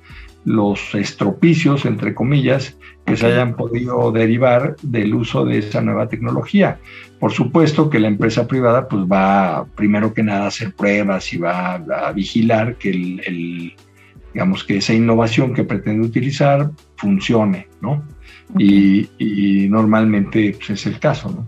los 0.45 0.93
estropicios, 0.93 1.85
entre 1.85 2.13
comillas, 2.13 2.77
que 3.05 3.17
se 3.17 3.27
hayan 3.27 3.55
podido 3.55 4.11
derivar 4.11 4.75
del 4.81 5.13
uso 5.13 5.45
de 5.45 5.59
esa 5.59 5.81
nueva 5.81 6.07
tecnología. 6.07 6.79
Por 7.19 7.31
supuesto 7.31 7.89
que 7.89 7.99
la 7.99 8.07
empresa 8.07 8.47
privada 8.47 8.87
pues 8.87 9.03
va 9.05 9.65
primero 9.75 10.13
que 10.13 10.23
nada 10.23 10.45
a 10.45 10.47
hacer 10.47 10.73
pruebas 10.73 11.31
y 11.33 11.37
va 11.37 11.75
a, 11.75 12.11
vigilar 12.11 12.75
que 12.75 12.89
el, 12.89 13.73
digamos 14.35 14.65
que 14.65 14.75
esa 14.77 14.93
innovación 14.93 15.53
que 15.53 15.63
pretende 15.63 16.05
utilizar 16.05 16.69
funcione, 16.97 17.69
¿no? 17.79 18.03
Y, 18.59 19.07
normalmente 19.69 20.57
pues, 20.57 20.71
es 20.71 20.85
el 20.85 20.99
caso, 20.99 21.29
¿no? 21.29 21.47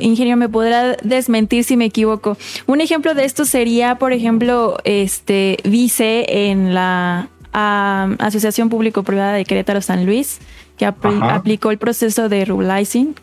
ingeniero, 0.00 0.36
me 0.36 0.48
podrá 0.48 0.96
desmentir 1.02 1.64
si 1.64 1.76
me 1.76 1.86
equivoco. 1.86 2.36
Un 2.66 2.80
ejemplo 2.80 3.14
de 3.14 3.24
esto 3.24 3.44
sería, 3.44 3.96
por 3.96 4.12
ejemplo, 4.12 4.78
este 4.84 5.58
Vice 5.64 6.50
en 6.50 6.72
la 6.72 7.28
Asociación 7.52 8.68
Público-Privada 8.68 9.32
de 9.32 9.44
Querétaro 9.44 9.80
San 9.80 10.06
Luis, 10.06 10.38
que 10.78 10.86
aplicó 10.86 11.72
el 11.72 11.78
proceso 11.78 12.28
de 12.28 12.44
rublicing, 12.44 13.14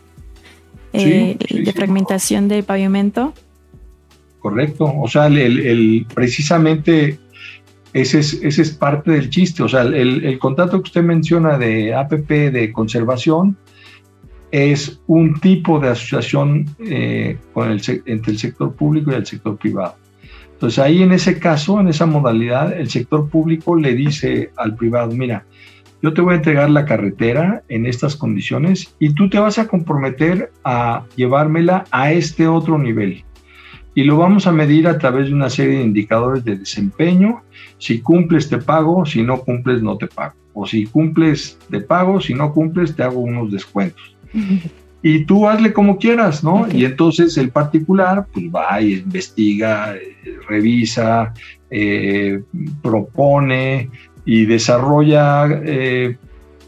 eh, 0.91 1.37
de 1.49 1.71
fragmentación 1.71 2.49
de 2.49 2.61
pavimento. 2.61 3.33
Correcto. 4.39 4.93
O 5.01 5.07
sea, 5.07 5.27
el, 5.27 6.05
precisamente 6.13 7.19
ese 7.93 8.19
es, 8.19 8.71
parte 8.71 9.11
del 9.11 9.29
chiste. 9.29 9.63
O 9.63 9.69
sea, 9.69 9.81
el, 9.83 10.25
el, 10.25 10.39
contrato 10.39 10.81
que 10.81 10.87
usted 10.87 11.03
menciona 11.03 11.57
de 11.57 11.93
APP 11.93 12.29
de 12.51 12.71
conservación 12.73 13.55
es 14.53 15.01
un 15.07 15.39
tipo 15.39 15.79
de 15.79 15.89
asociación 15.89 16.67
eh, 16.79 17.37
con 17.53 17.71
el, 17.71 17.81
entre 18.05 18.33
el 18.33 18.37
sector 18.37 18.75
público 18.75 19.11
y 19.11 19.15
el 19.15 19.25
sector 19.25 19.57
privado. 19.57 19.95
Entonces 20.53 20.77
ahí 20.77 21.01
en 21.01 21.11
ese 21.11 21.39
caso, 21.39 21.79
en 21.79 21.87
esa 21.87 22.05
modalidad, 22.05 22.71
el 22.71 22.87
sector 22.87 23.29
público 23.29 23.75
le 23.75 23.95
dice 23.95 24.51
al 24.55 24.75
privado, 24.75 25.11
mira, 25.11 25.45
yo 26.03 26.13
te 26.13 26.21
voy 26.21 26.33
a 26.33 26.37
entregar 26.37 26.69
la 26.69 26.85
carretera 26.85 27.63
en 27.67 27.87
estas 27.87 28.15
condiciones 28.15 28.95
y 28.99 29.15
tú 29.15 29.27
te 29.27 29.39
vas 29.39 29.57
a 29.57 29.67
comprometer 29.67 30.51
a 30.63 31.05
llevármela 31.15 31.85
a 31.89 32.11
este 32.11 32.47
otro 32.47 32.77
nivel. 32.77 33.23
Y 33.95 34.03
lo 34.03 34.17
vamos 34.17 34.47
a 34.47 34.51
medir 34.51 34.87
a 34.87 34.97
través 34.97 35.27
de 35.27 35.33
una 35.33 35.49
serie 35.49 35.77
de 35.77 35.83
indicadores 35.83 36.43
de 36.43 36.57
desempeño. 36.57 37.43
Si 37.77 38.01
cumples, 38.01 38.49
te 38.49 38.57
pago. 38.57 39.05
Si 39.05 39.21
no 39.21 39.41
cumples, 39.41 39.81
no 39.81 39.97
te 39.97 40.07
pago. 40.07 40.33
O 40.53 40.65
si 40.65 40.85
cumples, 40.85 41.57
te 41.69 41.79
pago. 41.79 42.19
Si 42.19 42.33
no 42.33 42.53
cumples, 42.53 42.95
te 42.95 43.03
hago 43.03 43.19
unos 43.19 43.51
descuentos. 43.51 44.15
Y 45.05 45.25
tú 45.25 45.47
hazle 45.47 45.73
como 45.73 45.97
quieras, 45.97 46.43
¿no? 46.43 46.65
Y 46.71 46.85
entonces 46.85 47.37
el 47.37 47.49
particular, 47.49 48.25
pues 48.33 48.45
va 48.45 48.81
y 48.81 48.93
investiga, 48.93 49.95
eh, 49.95 50.15
revisa, 50.47 51.33
eh, 51.69 52.41
propone 52.81 53.89
y 54.25 54.45
desarrolla 54.45 55.47
eh, 55.65 56.15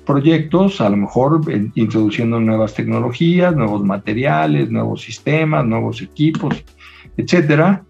proyectos, 0.06 0.82
a 0.82 0.90
lo 0.90 0.98
mejor 0.98 1.42
introduciendo 1.76 2.40
nuevas 2.40 2.74
tecnologías, 2.74 3.56
nuevos 3.56 3.84
materiales, 3.84 4.70
nuevos 4.70 5.02
sistemas, 5.02 5.66
nuevos 5.66 6.02
equipos, 6.02 6.64
etcétera, 7.18 7.84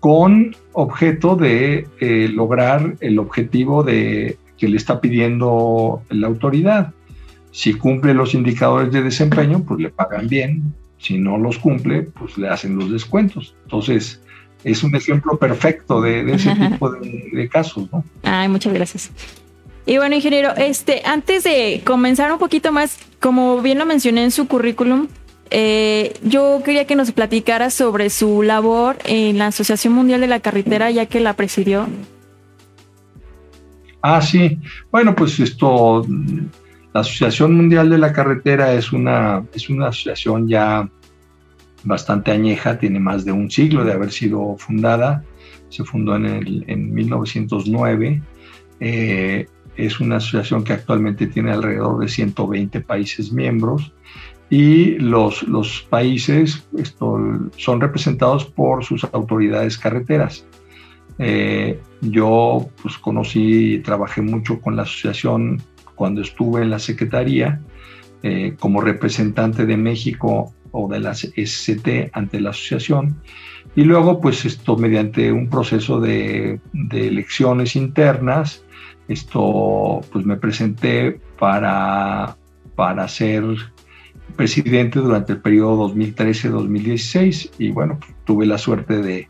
con 0.00 0.54
objeto 0.72 1.36
de 1.36 1.86
lograr 2.32 2.96
el 3.00 3.18
objetivo 3.18 3.82
de 3.82 4.38
que 4.56 4.68
le 4.68 4.76
está 4.76 5.00
pidiendo 5.00 6.02
la 6.10 6.26
autoridad. 6.26 6.92
Si 7.50 7.74
cumple 7.74 8.14
los 8.14 8.34
indicadores 8.34 8.92
de 8.92 9.02
desempeño, 9.02 9.64
pues 9.64 9.80
le 9.80 9.90
pagan 9.90 10.28
bien. 10.28 10.74
Si 10.98 11.18
no 11.18 11.38
los 11.38 11.58
cumple, 11.58 12.02
pues 12.02 12.36
le 12.38 12.48
hacen 12.48 12.76
los 12.76 12.90
descuentos. 12.90 13.54
Entonces, 13.64 14.20
es 14.64 14.82
un 14.82 14.94
ejemplo 14.94 15.38
perfecto 15.38 16.00
de, 16.00 16.32
ese 16.32 16.54
tipo 16.54 16.90
de, 16.90 17.48
casos, 17.48 17.88
¿no? 17.92 18.04
Ay, 18.22 18.48
muchas 18.48 18.72
gracias. 18.72 19.10
Y 19.84 19.98
bueno, 19.98 20.16
ingeniero, 20.16 20.50
este, 20.56 21.02
antes 21.04 21.44
de 21.44 21.82
comenzar 21.84 22.32
un 22.32 22.38
poquito 22.38 22.72
más, 22.72 22.98
como 23.20 23.62
bien 23.62 23.78
lo 23.78 23.86
mencioné 23.86 24.24
en 24.24 24.32
su 24.32 24.48
currículum, 24.48 25.06
eh, 25.50 26.14
yo 26.22 26.60
quería 26.64 26.86
que 26.86 26.96
nos 26.96 27.12
platicara 27.12 27.70
sobre 27.70 28.10
su 28.10 28.42
labor 28.42 28.96
en 29.04 29.38
la 29.38 29.48
Asociación 29.48 29.92
Mundial 29.92 30.20
de 30.20 30.26
la 30.26 30.40
Carretera, 30.40 30.90
ya 30.90 31.06
que 31.06 31.20
la 31.20 31.34
presidió. 31.34 31.86
Ah, 34.02 34.20
sí. 34.20 34.58
Bueno, 34.90 35.14
pues 35.14 35.40
esto 35.40 36.06
la 36.96 37.00
Asociación 37.00 37.54
Mundial 37.54 37.90
de 37.90 37.98
la 37.98 38.12
Carretera 38.12 38.72
es 38.72 38.90
una, 38.90 39.44
es 39.52 39.68
una 39.68 39.88
asociación 39.88 40.48
ya 40.48 40.88
bastante 41.84 42.30
añeja, 42.30 42.78
tiene 42.78 42.98
más 42.98 43.24
de 43.24 43.32
un 43.32 43.50
siglo 43.50 43.84
de 43.84 43.92
haber 43.92 44.10
sido 44.10 44.56
fundada, 44.56 45.22
se 45.68 45.84
fundó 45.84 46.16
en, 46.16 46.24
el, 46.24 46.64
en 46.68 46.94
1909. 46.94 48.22
Eh, 48.80 49.46
es 49.76 50.00
una 50.00 50.16
asociación 50.16 50.64
que 50.64 50.72
actualmente 50.72 51.26
tiene 51.26 51.52
alrededor 51.52 52.00
de 52.00 52.08
120 52.08 52.80
países 52.80 53.30
miembros 53.30 53.92
y 54.48 54.98
los, 54.98 55.42
los 55.44 55.86
países 55.90 56.66
esto, 56.78 57.18
son 57.56 57.80
representados 57.80 58.44
por 58.44 58.84
sus 58.84 59.04
autoridades 59.04 59.76
carreteras. 59.78 60.46
Eh, 61.18 61.80
yo 62.02 62.68
pues, 62.82 62.98
conocí 62.98 63.74
y 63.74 63.78
trabajé 63.80 64.22
mucho 64.22 64.60
con 64.60 64.76
la 64.76 64.82
asociación 64.82 65.62
cuando 65.94 66.20
estuve 66.20 66.62
en 66.62 66.70
la 66.70 66.78
Secretaría 66.78 67.60
eh, 68.22 68.54
como 68.58 68.80
representante 68.80 69.66
de 69.66 69.76
México 69.76 70.54
o 70.70 70.88
de 70.88 71.00
la 71.00 71.14
SCT 71.14 72.10
ante 72.12 72.40
la 72.40 72.50
asociación. 72.50 73.16
Y 73.74 73.84
luego, 73.84 74.20
pues 74.20 74.44
esto 74.44 74.76
mediante 74.76 75.32
un 75.32 75.48
proceso 75.48 76.00
de, 76.00 76.60
elecciones 76.92 77.76
internas, 77.76 78.64
esto 79.08 80.00
pues 80.12 80.24
me 80.24 80.36
presenté 80.36 81.20
para, 81.38 82.36
para 82.74 83.08
ser 83.08 83.44
presidente 84.34 84.98
durante 84.98 85.34
el 85.34 85.40
periodo 85.40 85.88
2013-2016 85.94 87.50
y 87.58 87.70
bueno, 87.70 87.98
tuve 88.24 88.46
la 88.46 88.58
suerte 88.58 89.00
de, 89.00 89.28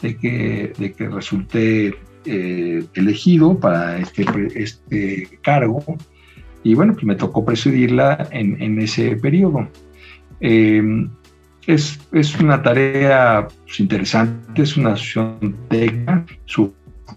que, 0.00 0.72
de 0.78 1.08
resulté 1.08 1.94
eh, 2.24 2.84
elegido 2.94 3.58
para 3.58 3.98
este, 3.98 4.24
este 4.54 5.38
cargo 5.42 5.82
y 6.62 6.74
bueno, 6.74 6.92
pues 6.92 7.04
me 7.04 7.14
tocó 7.14 7.44
presidirla 7.44 8.28
en, 8.32 8.80
ese 8.80 9.16
periodo. 9.16 9.68
Eh, 10.40 10.82
es, 11.66 12.00
es, 12.12 12.38
una 12.40 12.62
tarea 12.62 13.46
pues, 13.64 13.80
interesante, 13.80 14.62
es 14.62 14.76
una 14.76 14.94
asociación 14.94 15.56
técnica, 15.68 16.24
su 16.46 16.72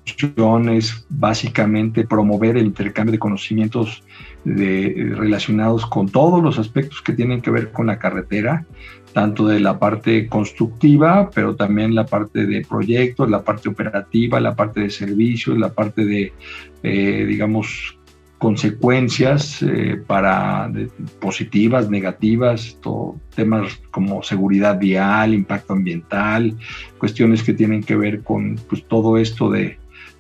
función 0.06 0.70
es 0.70 1.06
básicamente 1.10 2.06
promover 2.06 2.58
el 2.58 2.66
intercambio 2.66 3.12
de 3.14 3.20
conocimientos 3.20 4.04
de, 4.44 5.14
relacionados 5.16 5.86
con 5.86 6.10
todos 6.10 6.42
los 6.42 6.60
aspectos 6.60 7.02
que 7.02 7.14
tienen 7.14 7.42
que 7.42 7.52
ver 7.52 7.72
con 7.72 7.88
la 7.88 8.00
carretera, 8.00 8.66
tanto 9.14 9.46
de 9.48 9.60
la 9.60 9.78
parte 9.78 10.28
constructiva, 10.28 11.30
pero 11.34 11.56
también 11.56 11.96
la 11.96 12.06
parte 12.06 12.46
de 12.46 12.66
proyectos, 12.66 13.30
la 13.30 13.44
parte 13.44 13.70
operativa, 13.70 14.40
la 14.40 14.56
parte 14.56 14.82
de 14.82 14.90
servicios, 14.90 15.58
la 15.58 15.74
parte 15.74 16.06
de, 16.06 16.34
eh, 16.84 17.26
digamos, 17.28 17.98
consecuencias 18.42 19.62
eh, 19.62 20.02
para 20.08 20.72
positivas, 21.20 21.92
negativas, 21.92 22.76
temas 23.36 23.80
como 23.92 24.24
seguridad 24.24 24.80
vial, 24.80 25.36
impacto 25.36 25.74
ambiental, 25.74 26.58
cuestiones 26.98 27.44
que 27.44 27.54
tienen 27.54 27.84
que 27.84 27.96
ver 27.96 28.24
con 28.24 28.56
pues, 28.68 28.84
todo 28.88 29.20
esto 29.20 29.52
de, 29.52 29.78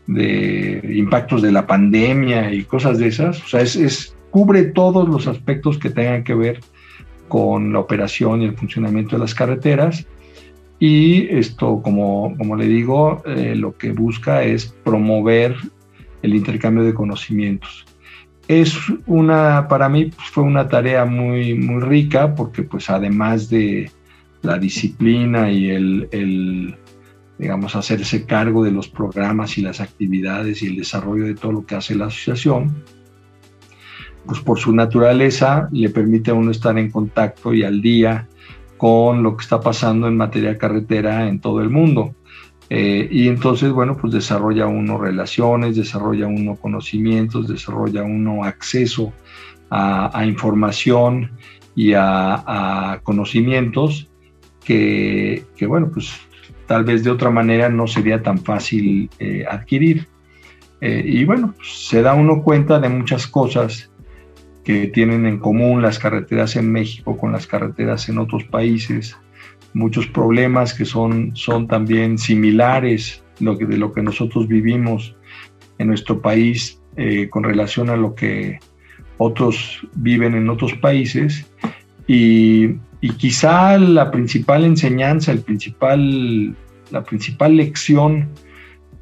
de 0.07 0.81
impactos 0.95 1.41
de 1.41 1.51
la 1.51 1.67
pandemia 1.67 2.53
y 2.53 2.63
cosas 2.63 2.97
de 2.97 3.07
esas. 3.07 3.41
O 3.43 3.47
sea, 3.47 3.61
es, 3.61 4.15
cubre 4.29 4.63
todos 4.63 5.07
los 5.07 5.27
aspectos 5.27 5.77
que 5.77 5.89
tengan 5.89 6.23
que 6.23 6.33
ver 6.33 6.59
con 7.27 7.73
la 7.73 7.79
operación 7.79 8.41
y 8.41 8.45
el 8.45 8.55
funcionamiento 8.55 9.15
de 9.15 9.21
las 9.21 9.35
carreteras. 9.35 10.05
Y 10.79 11.27
esto, 11.29 11.81
como, 11.81 12.35
como 12.37 12.55
le 12.55 12.67
digo, 12.67 13.21
eh, 13.25 13.55
lo 13.55 13.77
que 13.77 13.91
busca 13.91 14.43
es 14.43 14.65
promover 14.83 15.55
el 16.23 16.35
intercambio 16.35 16.83
de 16.83 16.93
conocimientos. 16.93 17.85
Es 18.47 18.75
una, 19.05 19.67
para 19.67 19.87
mí 19.89 20.05
pues, 20.05 20.27
fue 20.29 20.43
una 20.43 20.67
tarea 20.67 21.05
muy, 21.05 21.53
muy 21.53 21.81
rica 21.81 22.33
porque 22.35 22.63
pues 22.63 22.89
además 22.89 23.49
de 23.49 23.91
la 24.41 24.57
disciplina 24.57 25.51
y 25.51 25.69
el, 25.69 26.09
el 26.11 26.75
digamos, 27.41 27.75
hacerse 27.75 28.27
cargo 28.27 28.63
de 28.63 28.69
los 28.69 28.87
programas 28.87 29.57
y 29.57 29.63
las 29.63 29.81
actividades 29.81 30.61
y 30.61 30.67
el 30.67 30.75
desarrollo 30.75 31.25
de 31.25 31.33
todo 31.33 31.51
lo 31.51 31.65
que 31.65 31.73
hace 31.73 31.95
la 31.95 32.05
asociación, 32.05 32.83
pues 34.27 34.39
por 34.41 34.59
su 34.59 34.71
naturaleza 34.75 35.67
le 35.71 35.89
permite 35.89 36.29
a 36.29 36.35
uno 36.35 36.51
estar 36.51 36.77
en 36.77 36.91
contacto 36.91 37.51
y 37.51 37.63
al 37.63 37.81
día 37.81 38.27
con 38.77 39.23
lo 39.23 39.35
que 39.35 39.41
está 39.41 39.59
pasando 39.59 40.07
en 40.07 40.17
materia 40.17 40.59
carretera 40.59 41.27
en 41.27 41.39
todo 41.39 41.61
el 41.61 41.71
mundo. 41.71 42.13
Eh, 42.69 43.09
y 43.11 43.27
entonces, 43.27 43.71
bueno, 43.71 43.97
pues 43.97 44.13
desarrolla 44.13 44.67
uno 44.67 44.99
relaciones, 44.99 45.75
desarrolla 45.75 46.27
uno 46.27 46.55
conocimientos, 46.57 47.47
desarrolla 47.47 48.03
uno 48.03 48.43
acceso 48.43 49.13
a, 49.71 50.23
información 50.27 51.31
y 51.75 51.93
a, 51.95 52.99
conocimientos 53.01 54.07
que, 54.63 55.43
que, 55.55 55.65
bueno, 55.65 55.89
pues 55.91 56.13
tal 56.71 56.85
vez 56.85 57.03
de 57.03 57.11
otra 57.11 57.29
manera 57.29 57.67
no 57.67 57.85
sería 57.85 58.23
tan 58.23 58.37
fácil 58.37 59.09
eh, 59.19 59.43
adquirir. 59.45 60.07
Eh, 60.79 61.03
y 61.05 61.25
bueno, 61.25 61.53
pues, 61.57 61.67
se 61.89 62.01
da 62.01 62.13
uno 62.13 62.43
cuenta 62.43 62.79
de 62.79 62.87
muchas 62.87 63.27
cosas 63.27 63.91
que 64.63 64.87
tienen 64.87 65.25
en 65.25 65.37
común 65.37 65.81
las 65.81 65.99
carreteras 65.99 66.55
en 66.55 66.71
México 66.71 67.17
con 67.17 67.33
las 67.33 67.45
carreteras 67.45 68.07
en 68.07 68.19
otros 68.19 68.45
países, 68.45 69.17
muchos 69.73 70.07
problemas 70.07 70.73
que 70.73 70.85
son, 70.85 71.35
son 71.35 71.67
también 71.67 72.17
similares 72.17 73.21
lo 73.41 73.57
que, 73.57 73.65
de 73.65 73.77
lo 73.77 73.91
que 73.91 74.01
nosotros 74.01 74.47
vivimos 74.47 75.17
en 75.77 75.87
nuestro 75.87 76.21
país 76.21 76.81
eh, 76.95 77.27
con 77.29 77.43
relación 77.43 77.89
a 77.89 77.97
lo 77.97 78.15
que 78.15 78.59
otros 79.17 79.85
viven 79.95 80.35
en 80.35 80.49
otros 80.49 80.73
países 80.75 81.51
y, 82.07 82.75
y 83.01 83.09
quizá 83.09 83.77
la 83.79 84.11
principal 84.11 84.63
enseñanza, 84.63 85.31
el 85.31 85.41
principal, 85.41 86.55
la 86.91 87.03
principal 87.03 87.57
lección 87.57 88.29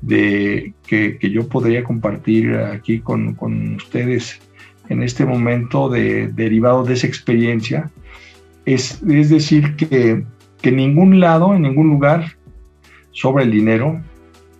de, 0.01 0.73
que, 0.87 1.17
que 1.17 1.29
yo 1.29 1.47
podría 1.49 1.83
compartir 1.83 2.55
aquí 2.55 3.01
con, 3.01 3.35
con, 3.35 3.75
ustedes 3.75 4.39
en 4.87 5.03
este 5.03 5.25
momento 5.25 5.89
de, 5.89 6.29
derivado 6.29 6.85
de 6.85 6.93
esa 6.93 7.07
experiencia 7.07 7.91
es, 8.65 9.03
es 9.03 9.29
decir 9.29 9.75
que, 9.75 10.23
que 10.61 10.69
en 10.69 10.77
ningún 10.77 11.19
lado, 11.19 11.53
en 11.53 11.63
ningún 11.63 11.89
lugar 11.89 12.37
sobra 13.11 13.43
el 13.43 13.51
dinero, 13.51 14.01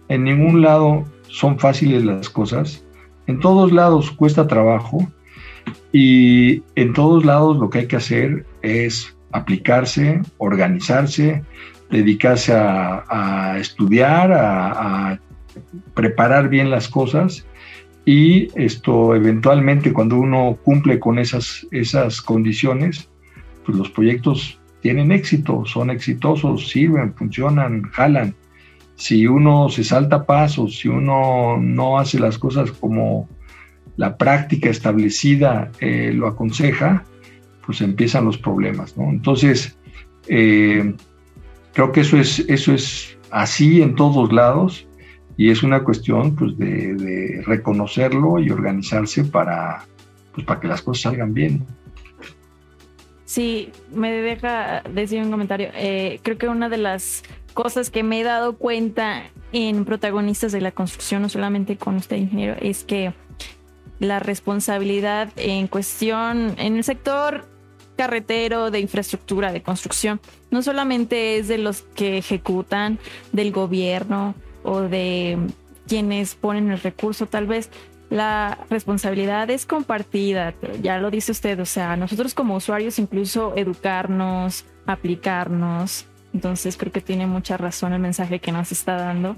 en 0.09 0.25
ningún 0.25 0.61
lado 0.61 1.05
son 1.29 1.59
fáciles 1.59 2.03
las 2.03 2.29
cosas, 2.29 2.83
en 3.27 3.39
todos 3.39 3.71
lados 3.71 4.11
cuesta 4.11 4.47
trabajo 4.47 5.09
y 5.93 6.63
en 6.75 6.91
todos 6.93 7.23
lados 7.23 7.57
lo 7.57 7.69
que 7.69 7.79
hay 7.79 7.87
que 7.87 7.95
hacer 7.95 8.45
es 8.61 9.15
aplicarse, 9.31 10.21
organizarse, 10.37 11.43
dedicarse 11.89 12.53
a, 12.53 13.57
estudiar, 13.59 14.31
a, 14.31 15.19
preparar 15.93 16.49
bien 16.49 16.69
las 16.69 16.87
cosas 16.87 17.45
y 18.05 18.47
esto 18.59 19.15
eventualmente 19.15 19.91
cuando 19.91 20.17
uno 20.17 20.57
cumple 20.63 20.99
con 20.99 21.19
esas, 21.19 21.67
esas 21.71 22.21
condiciones, 22.21 23.09
pues 23.65 23.77
los 23.77 23.89
proyectos 23.89 24.59
tienen 24.81 25.11
éxito, 25.11 25.65
son 25.65 25.89
exitosos, 25.89 26.69
sirven, 26.69 27.13
funcionan, 27.13 27.83
jalan. 27.91 28.35
Si 28.95 29.27
uno 29.27 29.69
se 29.69 29.83
salta 29.83 30.25
pasos, 30.25 30.79
si 30.79 30.87
uno 30.87 31.57
no 31.57 31.99
hace 31.99 32.19
las 32.19 32.37
cosas 32.37 32.71
como 32.71 33.29
la 33.97 34.17
práctica 34.17 34.69
establecida 34.69 35.71
eh, 35.79 36.11
lo 36.13 36.27
aconseja, 36.27 37.03
pues 37.69 37.81
empiezan 37.81 38.25
los 38.25 38.35
problemas, 38.35 38.97
¿no? 38.97 39.11
Entonces, 39.11 39.77
eh, 40.27 40.95
creo 41.71 41.91
que 41.91 41.99
eso 41.99 42.17
es, 42.17 42.39
eso 42.47 42.73
es 42.73 43.15
así 43.29 43.83
en 43.83 43.93
todos 43.93 44.33
lados 44.33 44.87
y 45.37 45.51
es 45.51 45.61
una 45.61 45.83
cuestión 45.83 46.35
pues, 46.35 46.57
de, 46.57 47.43
reconocerlo 47.45 48.39
y 48.39 48.49
organizarse 48.49 49.23
para, 49.23 49.85
pues, 50.33 50.47
para 50.47 50.59
que 50.59 50.67
las 50.67 50.81
cosas 50.81 51.03
salgan 51.03 51.35
bien. 51.35 51.63
Sí, 53.25 53.71
me 53.93 54.11
deja 54.13 54.81
decir 54.91 55.21
un 55.21 55.29
comentario. 55.29 55.69
Eh, 55.75 56.21
creo 56.23 56.39
que 56.39 56.47
una 56.47 56.69
de 56.69 56.79
las 56.79 57.21
cosas 57.53 57.91
que 57.91 58.01
me 58.01 58.19
he 58.19 58.23
dado 58.23 58.57
cuenta 58.57 59.25
en 59.51 59.85
protagonistas 59.85 60.51
de 60.53 60.61
la 60.61 60.71
construcción, 60.71 61.21
no 61.21 61.29
solamente 61.29 61.77
con 61.77 61.97
usted, 61.97 62.15
ingeniero, 62.15 62.55
es 62.59 62.83
que 62.83 63.13
la 63.99 64.19
responsabilidad 64.19 65.29
en 65.35 65.67
cuestión 65.67 66.55
en 66.57 66.77
el 66.77 66.83
sector 66.83 67.45
carretero, 67.99 68.71
de 68.71 68.79
infraestructura, 68.79 69.51
de 69.51 69.61
construcción, 69.61 70.21
no 70.51 70.61
solamente 70.61 71.37
es 71.37 71.49
de 71.49 71.57
los 71.57 71.81
que 71.81 72.17
ejecutan, 72.17 72.97
del 73.33 73.51
gobierno 73.51 74.35
o 74.63 74.79
de 74.79 75.37
quienes 75.85 76.35
ponen 76.35 76.71
el 76.71 76.79
recurso, 76.79 77.25
tal 77.25 77.45
vez 77.45 77.69
la 78.09 78.57
responsabilidad 78.69 79.49
es 79.49 79.65
compartida, 79.65 80.53
ya 80.81 80.97
lo 80.97 81.11
dice 81.11 81.33
usted, 81.33 81.59
o 81.59 81.65
sea, 81.65 81.97
nosotros 81.97 82.33
como 82.33 82.55
usuarios 82.55 82.99
incluso 82.99 83.51
educarnos, 83.57 84.63
aplicarnos, 84.85 86.05
entonces 86.33 86.77
creo 86.77 86.93
que 86.93 87.01
tiene 87.01 87.27
mucha 87.27 87.57
razón 87.57 87.91
el 87.91 87.99
mensaje 87.99 88.39
que 88.39 88.53
nos 88.53 88.71
está 88.71 88.95
dando 88.95 89.35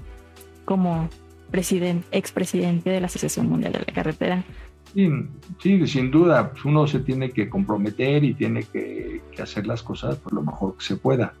como 0.64 1.08
presidente, 1.50 2.06
expresidente 2.12 2.90
de 2.90 3.00
la 3.00 3.06
Asociación 3.06 3.48
Mundial 3.48 3.72
de 3.72 3.80
la 3.80 3.92
Carretera. 3.92 4.44
Sí, 4.94 5.86
sin 5.86 6.10
duda, 6.10 6.50
pues, 6.50 6.64
uno 6.64 6.86
se 6.86 7.00
tiene 7.00 7.30
que 7.30 7.48
comprometer 7.48 8.24
y 8.24 8.34
tiene 8.34 8.64
que, 8.64 9.22
hacer 9.42 9.66
las 9.66 9.82
cosas 9.82 10.16
por 10.16 10.34
lo 10.34 10.42
mejor 10.42 10.76
que 10.76 10.84
se 10.84 10.96
pueda. 10.96 11.32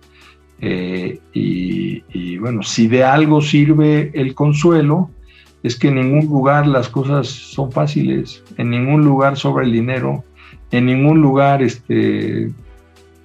Eh, 0.60 1.20
y, 1.34 2.38
bueno, 2.38 2.62
si 2.62 2.88
de 2.88 3.04
algo 3.04 3.42
sirve 3.42 4.10
el 4.14 4.34
consuelo, 4.34 5.10
es 5.62 5.78
que 5.78 5.88
en 5.88 5.96
ningún 5.96 6.26
lugar 6.26 6.66
las 6.66 6.88
cosas 6.88 7.28
son 7.28 7.70
fáciles, 7.70 8.42
en 8.56 8.70
ningún 8.70 9.04
lugar 9.04 9.36
sobra 9.36 9.64
el 9.64 9.72
dinero, 9.72 10.24
en 10.70 10.86
ningún 10.86 11.20
lugar, 11.20 11.62
este, 11.62 12.50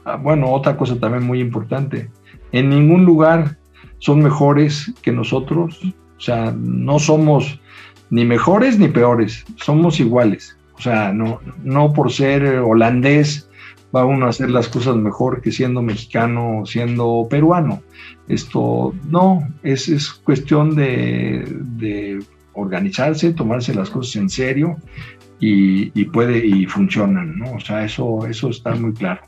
ah, 0.03 0.17
bueno, 0.17 0.51
otra 0.51 0.77
cosa 0.77 0.99
también 0.99 1.23
muy 1.23 1.39
importante, 1.39 2.09
en 2.51 2.69
ningún 2.69 3.05
lugar 3.05 3.57
son 3.99 4.21
mejores 4.21 4.93
que 5.01 5.11
nosotros, 5.11 5.79
o 6.17 6.21
sea, 6.21 6.53
no 6.55 6.99
somos 6.99 7.59
ni 8.09 8.25
mejores 8.25 8.79
ni 8.79 8.87
peores, 8.87 9.45
somos 9.57 9.99
iguales. 9.99 10.57
O 10.73 10.81
sea, 10.81 11.11
no, 11.11 11.39
no 11.63 11.93
por 11.93 12.11
ser 12.11 12.59
holandés 12.59 13.49
va 13.95 14.05
uno 14.05 14.25
a 14.25 14.29
hacer 14.29 14.49
las 14.49 14.67
cosas 14.67 14.95
mejor 14.95 15.41
que 15.41 15.51
siendo 15.51 15.81
mexicano 15.81 16.59
o 16.61 16.65
siendo 16.65 17.27
peruano. 17.29 17.81
Esto 18.27 18.93
no, 19.09 19.47
es, 19.63 19.89
es 19.89 20.09
cuestión 20.11 20.75
de, 20.75 22.19
organizarse, 22.53 23.33
tomarse 23.33 23.73
las 23.73 23.89
cosas 23.89 24.15
en 24.15 24.29
serio 24.29 24.77
y, 25.39 25.91
y, 25.99 26.05
puede 26.05 26.45
y 26.45 26.65
funcionan, 26.65 27.37
¿no? 27.37 27.53
O 27.53 27.59
sea, 27.59 27.85
eso, 27.85 28.25
eso 28.27 28.49
está 28.49 28.73
muy 28.75 28.93
claro. 28.93 29.21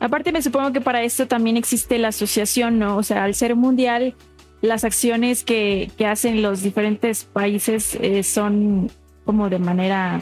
Aparte 0.00 0.32
me 0.32 0.40
supongo 0.40 0.72
que 0.72 0.80
para 0.80 1.02
esto 1.02 1.28
también 1.28 1.58
existe 1.58 1.98
la 1.98 2.08
asociación, 2.08 2.78
¿no? 2.78 2.96
O 2.96 3.02
sea, 3.02 3.24
al 3.24 3.34
ser 3.34 3.54
mundial, 3.54 4.14
las 4.62 4.84
acciones 4.84 5.44
que, 5.44 5.90
hacen 6.06 6.42
los 6.42 6.62
diferentes 6.62 7.24
países 7.24 7.96
eh, 8.00 8.22
son 8.22 8.90
como 9.24 9.48
de 9.48 9.58
manera 9.58 10.20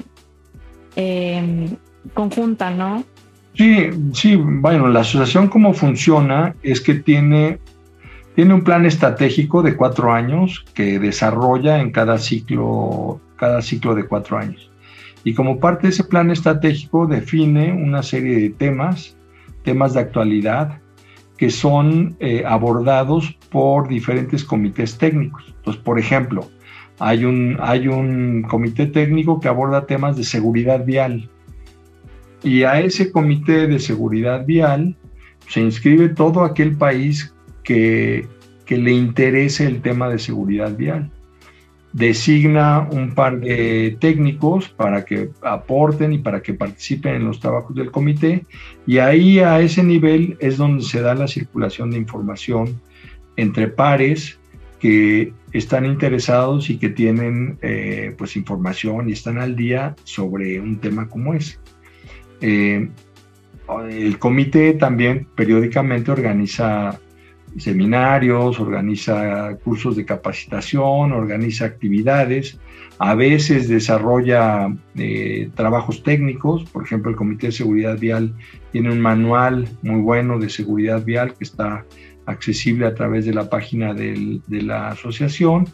em, 0.96 1.76
conjunta, 2.14 2.70
¿no? 2.70 3.04
Sí, 3.54 3.90
sí, 4.12 4.36
bueno, 4.36 4.88
la 4.88 5.00
asociación 5.00 5.48
cómo 5.48 5.74
funciona 5.74 6.54
es 6.62 6.80
que 6.80 6.94
tiene, 6.94 7.58
tiene 8.36 8.54
un 8.54 8.62
plan 8.62 8.86
estratégico 8.86 9.62
de 9.62 9.74
cuatro 9.76 10.12
años 10.12 10.64
que 10.74 10.98
desarrolla 10.98 11.80
en 11.80 11.90
cada 11.90 12.18
ciclo, 12.18 13.20
cada 13.36 13.60
ciclo 13.62 13.94
de 13.94 14.06
cuatro 14.06 14.38
años. 14.38 14.70
Y 15.24 15.34
como 15.34 15.58
parte 15.58 15.88
de 15.88 15.92
ese 15.92 16.04
plan 16.04 16.30
estratégico 16.30 17.06
define 17.06 17.72
una 17.72 18.04
serie 18.04 18.38
de 18.38 18.50
temas, 18.50 19.16
temas 19.64 19.94
de 19.94 20.00
actualidad, 20.00 20.80
que 21.38 21.50
son 21.50 22.16
eh, 22.20 22.42
abordados 22.46 23.38
por 23.50 23.88
diferentes 23.88 24.44
comités 24.44 24.98
técnicos. 24.98 25.44
Entonces, 25.56 25.82
por 25.82 25.98
ejemplo, 25.98 26.50
hay 26.98 27.24
un, 27.24 27.56
hay 27.60 27.88
un 27.88 28.42
comité 28.42 28.86
técnico 28.86 29.40
que 29.40 29.48
aborda 29.48 29.86
temas 29.86 30.16
de 30.16 30.24
seguridad 30.24 30.84
vial. 30.84 31.30
Y 32.42 32.64
a 32.64 32.80
ese 32.80 33.10
comité 33.10 33.66
de 33.68 33.78
seguridad 33.78 34.44
vial 34.44 34.96
se 35.46 35.60
inscribe 35.60 36.08
todo 36.08 36.44
aquel 36.44 36.76
país 36.76 37.32
que, 37.62 38.26
que 38.66 38.76
le 38.76 38.92
interese 38.92 39.66
el 39.66 39.80
tema 39.80 40.08
de 40.08 40.18
seguridad 40.18 40.76
vial 40.76 41.10
designa 41.92 42.86
un 42.90 43.14
par 43.14 43.40
de 43.40 43.96
técnicos 43.98 44.68
para 44.68 45.04
que 45.04 45.30
aporten 45.42 46.12
y 46.12 46.18
para 46.18 46.42
que 46.42 46.54
participen 46.54 47.14
en 47.14 47.24
los 47.24 47.40
trabajos 47.40 47.74
del 47.74 47.90
comité 47.90 48.44
y 48.86 48.98
ahí 48.98 49.38
a 49.38 49.60
ese 49.60 49.82
nivel 49.82 50.36
es 50.40 50.58
donde 50.58 50.84
se 50.84 51.00
da 51.00 51.14
la 51.14 51.28
circulación 51.28 51.90
de 51.90 51.96
información 51.96 52.80
entre 53.36 53.68
pares 53.68 54.38
que 54.80 55.32
están 55.52 55.86
interesados 55.86 56.70
y 56.70 56.78
que 56.78 56.90
tienen 56.90 57.58
eh, 57.62 58.14
pues 58.16 58.36
información 58.36 59.08
y 59.08 59.12
están 59.12 59.38
al 59.38 59.56
día 59.56 59.96
sobre 60.04 60.60
un 60.60 60.78
tema 60.78 61.08
como 61.08 61.34
ese. 61.34 61.58
Eh, 62.40 62.88
el 63.90 64.18
comité 64.18 64.74
también 64.74 65.26
periódicamente 65.34 66.10
organiza 66.10 67.00
seminarios, 67.56 68.60
organiza 68.60 69.56
cursos 69.64 69.96
de 69.96 70.04
capacitación, 70.04 71.12
organiza 71.12 71.64
actividades, 71.64 72.58
a 72.98 73.14
veces 73.14 73.68
desarrolla 73.68 74.74
eh, 74.96 75.50
trabajos 75.54 76.02
técnicos, 76.02 76.64
por 76.64 76.84
ejemplo 76.84 77.10
el 77.10 77.16
Comité 77.16 77.46
de 77.46 77.52
Seguridad 77.52 77.98
Vial 77.98 78.34
tiene 78.72 78.90
un 78.90 79.00
manual 79.00 79.68
muy 79.82 80.00
bueno 80.00 80.38
de 80.38 80.50
seguridad 80.50 81.04
vial 81.04 81.34
que 81.34 81.44
está 81.44 81.84
accesible 82.26 82.86
a 82.86 82.94
través 82.94 83.24
de 83.24 83.34
la 83.34 83.48
página 83.48 83.94
de 83.94 84.40
la 84.48 84.88
asociación. 84.88 85.66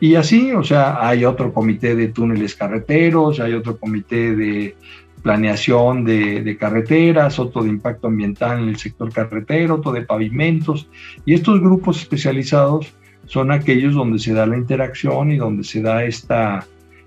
Y 0.00 0.14
así, 0.14 0.52
o 0.52 0.62
sea, 0.62 1.06
hay 1.06 1.24
otro 1.24 1.52
comité 1.52 1.96
de 1.96 2.08
túneles 2.08 2.54
carreteros, 2.54 3.40
hay 3.40 3.54
otro 3.54 3.78
comité 3.78 4.36
de 4.36 4.76
planeación 5.22 6.04
de, 6.04 6.56
carreteras, 6.58 7.38
otro 7.38 7.62
de 7.62 7.70
impacto 7.70 8.08
ambiental 8.08 8.62
en 8.62 8.68
el 8.70 8.76
sector 8.76 9.12
carretero, 9.12 9.76
otro 9.76 9.92
de 9.92 10.02
pavimentos. 10.02 10.88
Y 11.24 11.34
estos 11.34 11.60
grupos 11.60 12.00
especializados 12.00 12.94
son 13.26 13.50
aquellos 13.50 13.94
donde 13.94 14.18
se 14.18 14.32
da 14.32 14.46
la 14.46 14.56
interacción 14.56 15.32
y 15.32 15.36
donde 15.36 15.64
se 15.64 15.82
da 15.82 16.04
esta, 16.04 16.66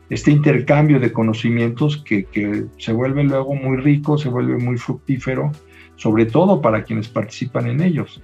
este 0.09 0.31
intercambio 0.31 0.99
de 0.99 1.11
conocimientos 1.11 1.97
que, 1.97 2.25
que 2.25 2.65
se 2.77 2.93
vuelve 2.93 3.23
luego 3.23 3.55
muy 3.55 3.77
rico, 3.77 4.17
se 4.17 4.29
vuelve 4.29 4.57
muy 4.57 4.77
fructífero, 4.77 5.51
sobre 5.95 6.25
todo 6.25 6.61
para 6.61 6.83
quienes 6.83 7.07
participan 7.07 7.67
en 7.67 7.81
ellos. 7.81 8.21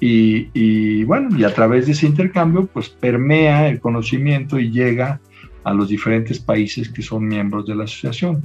Y, 0.00 0.48
y, 0.54 1.04
bueno, 1.04 1.36
y 1.36 1.44
a 1.44 1.52
través 1.52 1.86
de 1.86 1.92
ese 1.92 2.06
intercambio, 2.06 2.66
pues 2.66 2.88
permea 2.88 3.68
el 3.68 3.80
conocimiento 3.80 4.58
y 4.58 4.70
llega 4.70 5.20
a 5.64 5.74
los 5.74 5.88
diferentes 5.88 6.38
países 6.38 6.88
que 6.88 7.02
son 7.02 7.26
miembros 7.26 7.66
de 7.66 7.74
la 7.74 7.84
asociación. 7.84 8.42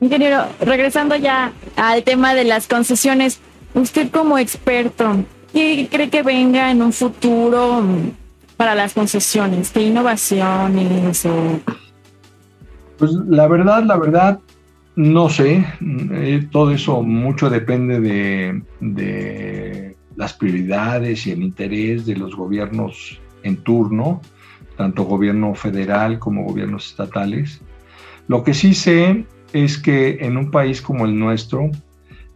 Ingeniero, 0.00 0.44
regresando 0.60 1.16
ya 1.16 1.52
al 1.76 2.02
tema 2.02 2.34
de 2.34 2.44
las 2.44 2.66
concesiones, 2.66 3.40
usted 3.74 4.10
como 4.10 4.38
experto, 4.38 5.24
¿qué 5.52 5.88
cree 5.90 6.10
que 6.10 6.22
venga 6.22 6.70
en 6.70 6.82
un 6.82 6.92
futuro 6.92 7.82
para 8.56 8.74
las 8.74 8.92
concesiones? 8.92 9.70
¿Qué 9.70 9.82
innovaciones? 9.82 11.26
Pues 12.98 13.12
la 13.26 13.48
verdad, 13.48 13.84
la 13.84 13.96
verdad, 13.96 14.38
no 14.96 15.30
sé. 15.30 15.64
Eh, 15.80 16.46
todo 16.50 16.72
eso 16.72 17.02
mucho 17.02 17.48
depende 17.48 17.98
de, 18.00 18.62
de 18.80 19.96
las 20.14 20.34
prioridades 20.34 21.26
y 21.26 21.30
el 21.30 21.42
interés 21.42 22.04
de 22.04 22.16
los 22.16 22.36
gobiernos 22.36 23.18
en 23.42 23.56
turno, 23.58 24.20
tanto 24.76 25.04
gobierno 25.04 25.54
federal 25.54 26.18
como 26.18 26.44
gobiernos 26.44 26.90
estatales. 26.90 27.62
Lo 28.28 28.44
que 28.44 28.52
sí 28.52 28.74
sé 28.74 29.24
es 29.64 29.78
que 29.78 30.18
en 30.20 30.36
un 30.36 30.50
país 30.50 30.82
como 30.82 31.06
el 31.06 31.18
nuestro, 31.18 31.70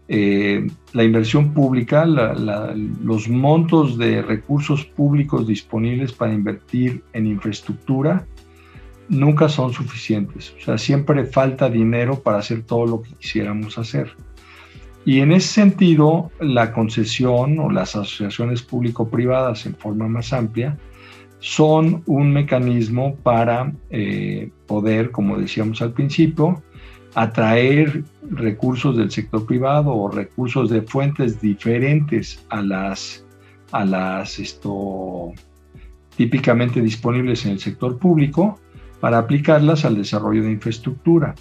eh, 0.08 0.66
la 0.92 1.04
inversión 1.04 1.52
pública, 1.54 2.04
los 2.04 3.28
montos 3.28 3.96
de 3.96 4.22
recursos 4.22 4.84
públicos 4.84 5.46
disponibles 5.46 6.12
para 6.12 6.32
invertir 6.32 7.02
en 7.12 7.26
infraestructura 7.26 8.26
nunca 9.08 9.48
son 9.48 9.72
suficientes. 9.72 10.54
O 10.58 10.64
sea, 10.64 10.78
siempre 10.78 11.24
falta 11.26 11.68
dinero 11.68 12.20
para 12.20 12.38
hacer 12.38 12.62
todo 12.62 12.86
lo 12.86 13.02
que 13.02 13.10
quisiéramos 13.14 13.76
hacer. 13.76 14.10
Y 15.04 15.20
en 15.20 15.32
ese 15.32 15.48
sentido, 15.48 16.30
la 16.40 16.72
concesión 16.72 17.58
o 17.58 17.70
las 17.70 17.96
asociaciones 17.96 18.62
público-privadas 18.62 19.66
en 19.66 19.74
forma 19.74 20.08
más 20.08 20.32
amplia 20.32 20.76
son 21.40 22.02
un 22.06 22.32
mecanismo 22.32 23.16
para 23.16 23.72
eh, 23.90 24.50
poder, 24.66 25.10
como 25.10 25.38
decíamos 25.38 25.80
al 25.80 25.92
principio, 25.92 26.62
atraer 27.14 28.04
recursos 28.30 28.96
del 28.96 29.10
sector 29.10 29.46
privado 29.46 29.92
o 29.92 30.10
recursos 30.10 30.70
de 30.70 30.82
fuentes 30.82 31.40
diferentes 31.40 32.44
a 32.50 32.62
las, 32.62 33.24
a 33.72 33.84
las 33.84 34.38
típicamente 36.16 36.80
disponibles 36.80 37.44
en 37.46 37.52
el 37.52 37.58
sector 37.58 37.98
público 37.98 38.60
para 39.00 39.18
aplicarlas 39.18 39.84
al 39.84 39.96
desarrollo 39.96 40.42
de 40.42 40.52
infraestructura. 40.52 41.34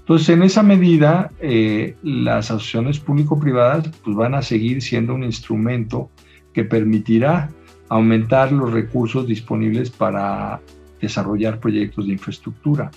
Entonces, 0.00 0.28
en 0.28 0.42
esa 0.42 0.62
medida, 0.62 1.32
eh, 1.40 1.96
las 2.02 2.50
asociaciones 2.50 3.00
público-privadas 3.00 3.90
pues, 4.04 4.16
van 4.16 4.34
a 4.34 4.42
seguir 4.42 4.80
siendo 4.82 5.14
un 5.14 5.24
instrumento 5.24 6.10
que 6.52 6.64
permitirá 6.64 7.50
aumentar 7.88 8.52
los 8.52 8.72
recursos 8.72 9.26
disponibles 9.26 9.90
para 9.90 10.60
desarrollar 11.00 11.58
proyectos 11.60 12.06
de 12.06 12.12
infraestructura. 12.12 12.90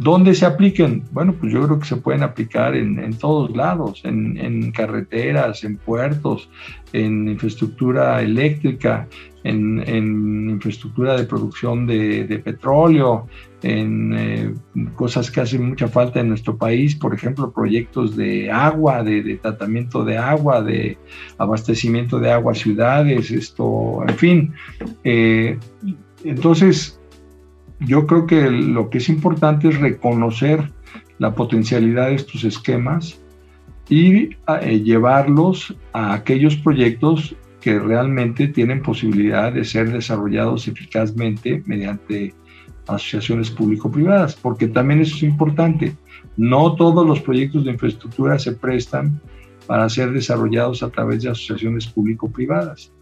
¿Dónde 0.00 0.34
se 0.34 0.46
apliquen? 0.46 1.04
Bueno, 1.12 1.34
pues 1.38 1.52
yo 1.52 1.62
creo 1.66 1.78
que 1.78 1.84
se 1.84 1.96
pueden 1.96 2.22
aplicar 2.22 2.74
en, 2.74 3.12
todos 3.18 3.54
lados, 3.54 4.00
en, 4.04 4.72
carreteras, 4.72 5.62
en 5.62 5.76
puertos, 5.76 6.48
en 6.94 7.28
infraestructura 7.28 8.22
eléctrica, 8.22 9.06
en, 9.44 10.48
infraestructura 10.48 11.18
de 11.18 11.24
producción 11.24 11.86
de, 11.86 12.40
petróleo, 12.42 13.26
en 13.62 14.14
eh, 14.16 14.54
cosas 14.94 15.30
que 15.30 15.42
hacen 15.42 15.68
mucha 15.68 15.86
falta 15.86 16.20
en 16.20 16.30
nuestro 16.30 16.56
país, 16.56 16.94
por 16.94 17.12
ejemplo, 17.12 17.52
proyectos 17.52 18.16
de 18.16 18.50
agua, 18.50 19.02
de, 19.02 19.38
tratamiento 19.42 20.02
de 20.02 20.16
agua, 20.16 20.62
de 20.62 20.96
abastecimiento 21.36 22.18
de 22.18 22.32
agua 22.32 22.52
a 22.52 22.54
ciudades, 22.54 23.30
esto, 23.30 24.02
en 24.08 24.16
fin. 24.16 24.54
Eh, 25.04 25.58
entonces, 26.24 26.99
yo 27.80 28.06
creo 28.06 28.26
que 28.26 28.50
lo 28.50 28.90
que 28.90 28.98
es 28.98 29.08
importante 29.08 29.68
es 29.68 29.78
reconocer 29.78 30.70
la 31.18 31.34
potencialidad 31.34 32.08
de 32.08 32.14
estos 32.14 32.44
esquemas 32.44 33.20
y 33.88 34.30
eh, 34.60 34.80
llevarlos 34.84 35.74
a 35.92 36.14
aquellos 36.14 36.56
proyectos 36.56 37.34
que 37.60 37.78
realmente 37.78 38.48
tienen 38.48 38.82
posibilidad 38.82 39.52
de 39.52 39.64
ser 39.64 39.92
desarrollados 39.92 40.68
eficazmente 40.68 41.62
mediante 41.66 42.34
asociaciones 42.86 43.50
público-privadas, 43.50 44.34
porque 44.34 44.68
también 44.68 45.00
eso 45.00 45.16
es 45.16 45.22
importante. 45.22 45.94
No 46.36 46.74
todos 46.74 47.06
los 47.06 47.20
proyectos 47.20 47.64
de 47.64 47.72
infraestructura 47.72 48.38
se 48.38 48.52
prestan 48.52 49.20
para 49.66 49.88
ser 49.88 50.12
desarrollados 50.12 50.82
a 50.82 50.90
través 50.90 51.22
de 51.22 51.30
asociaciones 51.30 51.86
público-privadas. 51.86 52.92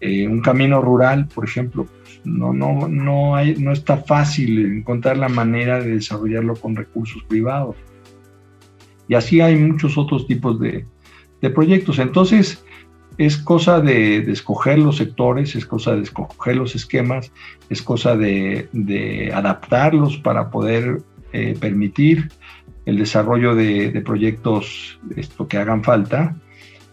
Eh, 0.00 0.28
un 0.28 0.40
camino 0.42 0.82
rural, 0.82 1.28
por 1.34 1.44
ejemplo, 1.44 1.86
no, 2.24 2.52
no, 2.52 2.88
no, 2.88 3.36
hay, 3.36 3.56
no 3.56 3.72
está 3.72 3.98
fácil 3.98 4.78
encontrar 4.78 5.16
la 5.16 5.28
manera 5.28 5.80
de 5.80 5.96
desarrollarlo 5.96 6.54
con 6.56 6.74
recursos 6.74 7.22
privados. 7.24 7.76
Y 9.08 9.14
así 9.14 9.40
hay 9.40 9.56
muchos 9.56 9.98
otros 9.98 10.26
tipos 10.26 10.58
de, 10.58 10.86
proyectos. 11.54 11.98
Entonces, 11.98 12.64
es 13.18 13.36
cosa 13.36 13.80
de, 13.80 14.16
escoger 14.32 14.78
los 14.78 14.96
sectores, 14.96 15.54
es 15.54 15.66
cosa 15.66 15.94
de 15.94 16.02
escoger 16.02 16.56
los 16.56 16.74
esquemas, 16.74 17.30
es 17.68 17.82
cosa 17.82 18.16
de, 18.16 19.30
adaptarlos 19.34 20.16
para 20.16 20.50
poder 20.50 21.02
eh, 21.32 21.54
permitir 21.60 22.30
el 22.86 22.96
desarrollo 22.96 23.54
de, 23.54 24.02
proyectos 24.04 24.98
esto, 25.16 25.46
que 25.46 25.58
hagan 25.58 25.84
falta. 25.84 26.34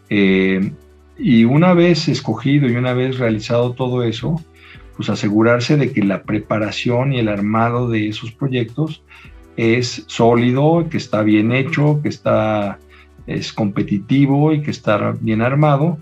Eh, 0.10 0.74
y 1.18 1.46
una 1.46 1.74
vez 1.74 2.10
escogido 2.10 2.68
y 2.68 2.76
una 2.76 2.94
vez 2.94 3.20
realizado 3.20 3.74
todo 3.74 4.04
eso, 4.04 4.44
pues 4.96 5.10
asegurarse 5.10 5.78
de 5.78 5.92
que 5.92 6.04
la 6.04 6.24
preparación 6.24 7.14
y 7.14 7.20
el 7.20 7.30
armado 7.30 7.90
de 7.90 8.08
esos 8.10 8.32
proyectos 8.32 9.04
es 9.58 10.04
sólido, 10.08 10.88
que 10.90 10.98
está 10.98 11.22
bien 11.24 11.52
hecho, 11.52 12.00
que 12.02 12.10
está 12.10 12.80
es 13.28 13.54
competitivo 13.54 14.54
y 14.54 14.62
que 14.62 14.72
está 14.72 15.16
bien 15.20 15.42
armado, 15.42 16.00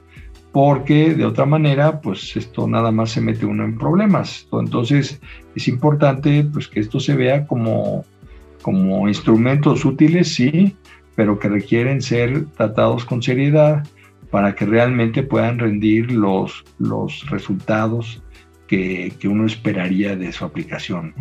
porque 0.51 1.13
de 1.13 1.25
otra 1.25 1.45
manera, 1.45 2.01
pues 2.01 2.35
esto 2.35 2.67
nada 2.67 2.91
más 2.91 3.11
se 3.11 3.21
mete 3.21 3.45
uno 3.45 3.63
en 3.63 3.77
problemas. 3.77 4.47
Entonces, 4.51 5.21
es 5.55 5.67
importante 5.67 6.43
pues 6.51 6.67
que 6.67 6.79
esto 6.79 6.99
se 6.99 7.15
vea 7.15 7.45
como, 7.45 8.03
como 8.61 9.07
instrumentos 9.07 9.85
útiles, 9.85 10.33
sí, 10.33 10.75
pero 11.15 11.37
que 11.37 11.49
requieren 11.49 12.01
ser 12.01 12.45
tratados 12.57 13.05
con 13.05 13.21
seriedad 13.21 13.85
para 14.31 14.55
que 14.55 14.65
realmente 14.65 15.23
puedan 15.23 15.59
rendir 15.59 16.11
los, 16.11 16.63
los 16.77 17.29
resultados 17.29 18.21
que, 18.69 19.27
uno 19.27 19.45
esperaría 19.47 20.15
de 20.15 20.31
su 20.31 20.45
aplicación. 20.45 21.13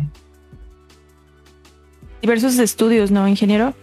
Diversos 2.21 2.59
estudios, 2.59 3.11
¿no, 3.11 3.27
ingeniero? 3.27 3.73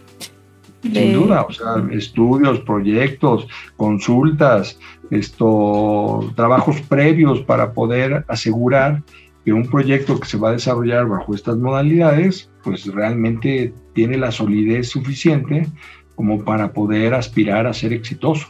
Sin 0.81 1.13
duda, 1.13 1.41
o 1.41 1.51
sea, 1.51 1.85
estudios, 1.91 2.61
proyectos, 2.61 3.47
consultas, 3.75 4.79
esto, 5.11 6.31
trabajos 6.35 6.79
previos 6.81 7.41
para 7.41 7.73
poder 7.73 8.23
asegurar 8.27 9.03
que 9.43 9.51
un 9.51 9.65
proyecto 9.65 10.19
que 10.19 10.27
se 10.27 10.37
va 10.37 10.49
a 10.49 10.53
desarrollar 10.53 11.07
bajo 11.07 11.33
estas 11.33 11.57
modalidades, 11.57 12.49
pues 12.63 12.85
realmente 12.85 13.73
tiene 13.93 14.17
la 14.17 14.31
solidez 14.31 14.89
suficiente 14.89 15.67
como 16.15 16.43
para 16.43 16.71
poder 16.71 17.13
aspirar 17.13 17.67
a 17.67 17.73
ser 17.73 17.91
exitoso. 17.91 18.47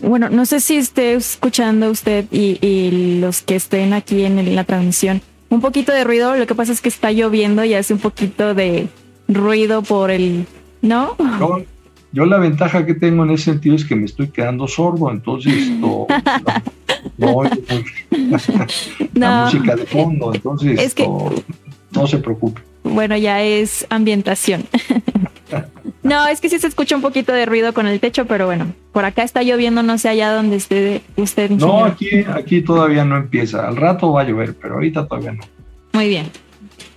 Bueno, 0.00 0.28
no 0.28 0.44
sé 0.44 0.60
si 0.60 0.76
esté 0.76 1.14
escuchando 1.14 1.90
usted 1.90 2.26
y, 2.30 3.18
los 3.20 3.42
que 3.42 3.56
estén 3.56 3.92
aquí 3.92 4.24
en, 4.24 4.54
la 4.54 4.64
transmisión. 4.64 5.22
Un 5.48 5.60
poquito 5.60 5.92
de 5.92 6.04
ruido, 6.04 6.36
lo 6.36 6.46
que 6.46 6.54
pasa 6.54 6.72
es 6.72 6.80
que 6.80 6.88
está 6.88 7.12
lloviendo 7.12 7.64
y 7.64 7.74
hace 7.74 7.94
un 7.94 8.00
poquito 8.00 8.54
de 8.54 8.88
ruido 9.28 9.82
por 9.82 10.10
el... 10.10 10.46
¿No? 10.82 11.16
yo 12.12 12.24
la 12.24 12.38
ventaja 12.38 12.86
que 12.86 12.94
tengo 12.94 13.24
en 13.24 13.30
ese 13.32 13.44
sentido 13.44 13.76
es 13.76 13.84
que 13.84 13.96
me 13.96 14.04
estoy 14.06 14.28
quedando 14.28 14.66
sordo, 14.68 15.10
entonces 15.10 15.68
no, 15.80 16.06
no, 17.18 17.42
la 19.14 19.44
música 19.44 19.76
de 19.76 19.86
fondo, 19.86 20.32
entonces 20.32 20.94
no 21.92 22.06
se 22.06 22.18
preocupe. 22.18 22.62
Bueno, 22.88 23.16
ya 23.16 23.42
es 23.42 23.86
ambientación. 23.90 24.64
No, 26.02 26.28
es 26.28 26.40
que 26.40 26.48
sí 26.48 26.60
se 26.60 26.68
escucha 26.68 26.94
un 26.94 27.02
poquito 27.02 27.32
de 27.32 27.46
ruido 27.46 27.74
con 27.74 27.88
el 27.88 27.98
techo, 27.98 28.26
pero 28.26 28.46
bueno, 28.46 28.72
por 28.92 29.04
acá 29.04 29.24
está 29.24 29.42
lloviendo, 29.42 29.82
no 29.82 29.98
sé 29.98 30.08
allá 30.08 30.32
donde 30.32 30.54
esté 30.54 31.02
usted. 31.16 31.50
No, 31.50 31.84
aquí, 31.84 32.24
aquí 32.32 32.62
todavía 32.62 33.04
no 33.04 33.16
empieza. 33.16 33.66
Al 33.66 33.74
rato 33.76 34.12
va 34.12 34.20
a 34.20 34.24
llover, 34.24 34.54
pero 34.54 34.74
ahorita 34.74 35.08
todavía 35.08 35.32
no. 35.32 35.42
Muy 35.94 36.08
bien. 36.08 36.30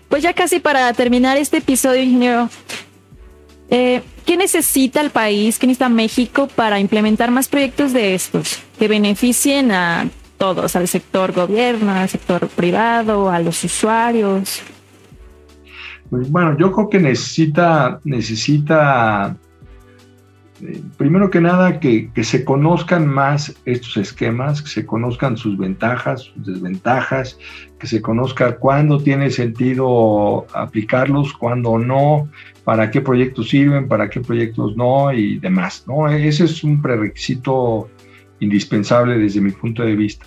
Pues 0.09 0.21
ya 0.21 0.33
casi 0.33 0.59
para 0.59 0.93
terminar 0.93 1.37
este 1.37 1.57
episodio, 1.57 2.03
ingeniero, 2.03 2.49
Eh, 3.71 4.01
¿Qué 4.25 4.37
necesita 4.37 5.01
el 5.01 5.09
país, 5.09 5.57
qué 5.57 5.65
necesita 5.65 5.89
México 5.89 6.47
para 6.47 6.79
implementar 6.79 7.31
más 7.31 7.47
proyectos 7.47 7.93
de 7.93 8.13
estos 8.13 8.59
que 8.77 8.87
beneficien 8.87 9.71
a 9.71 10.07
todos, 10.37 10.75
al 10.75 10.87
sector 10.87 11.31
gobierno, 11.33 11.91
al 11.91 12.09
sector 12.09 12.47
privado, 12.47 13.31
a 13.31 13.39
los 13.39 13.63
usuarios? 13.63 14.61
Bueno, 16.11 16.57
yo 16.57 16.71
creo 16.71 16.89
que 16.89 16.99
necesita, 16.99 17.99
necesita 18.03 19.37
eh, 20.61 20.81
primero 20.97 21.29
que 21.29 21.39
nada, 21.39 21.79
que, 21.79 22.09
se 22.23 22.43
conozcan 22.43 23.07
más 23.07 23.55
estos 23.65 23.95
esquemas, 23.97 24.61
que 24.61 24.69
se 24.69 24.85
conozcan 24.85 25.37
sus 25.37 25.57
ventajas, 25.57 26.21
sus 26.21 26.45
desventajas, 26.45 27.37
que 27.79 27.87
se 27.87 28.01
conozca 28.01 28.57
cuándo 28.57 29.01
tiene 29.01 29.29
sentido 29.29 30.45
aplicarlos, 30.53 31.33
cuándo 31.33 31.77
no, 31.77 32.29
para 32.63 32.91
qué 32.91 33.01
proyectos 33.01 33.49
sirven, 33.49 33.87
para 33.87 34.09
qué 34.09 34.19
proyectos 34.19 34.75
no 34.75 35.13
y 35.13 35.39
demás. 35.39 35.85
¿no? 35.87 36.09
Ese 36.09 36.45
es 36.45 36.63
un 36.63 36.81
prerequisito 36.81 37.89
indispensable 38.39 39.17
desde 39.17 39.41
mi 39.41 39.51
punto 39.51 39.83
de 39.83 39.95
vista. 39.95 40.25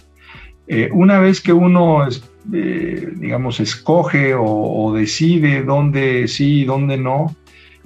Eh, 0.66 0.88
una 0.92 1.18
vez 1.18 1.40
que 1.40 1.52
uno, 1.52 2.06
eh, 2.52 3.12
digamos, 3.16 3.60
escoge 3.60 4.34
o, 4.36 4.92
decide 4.94 5.62
dónde 5.62 6.26
sí 6.28 6.60
y 6.60 6.64
dónde 6.64 6.96
no, 6.96 7.34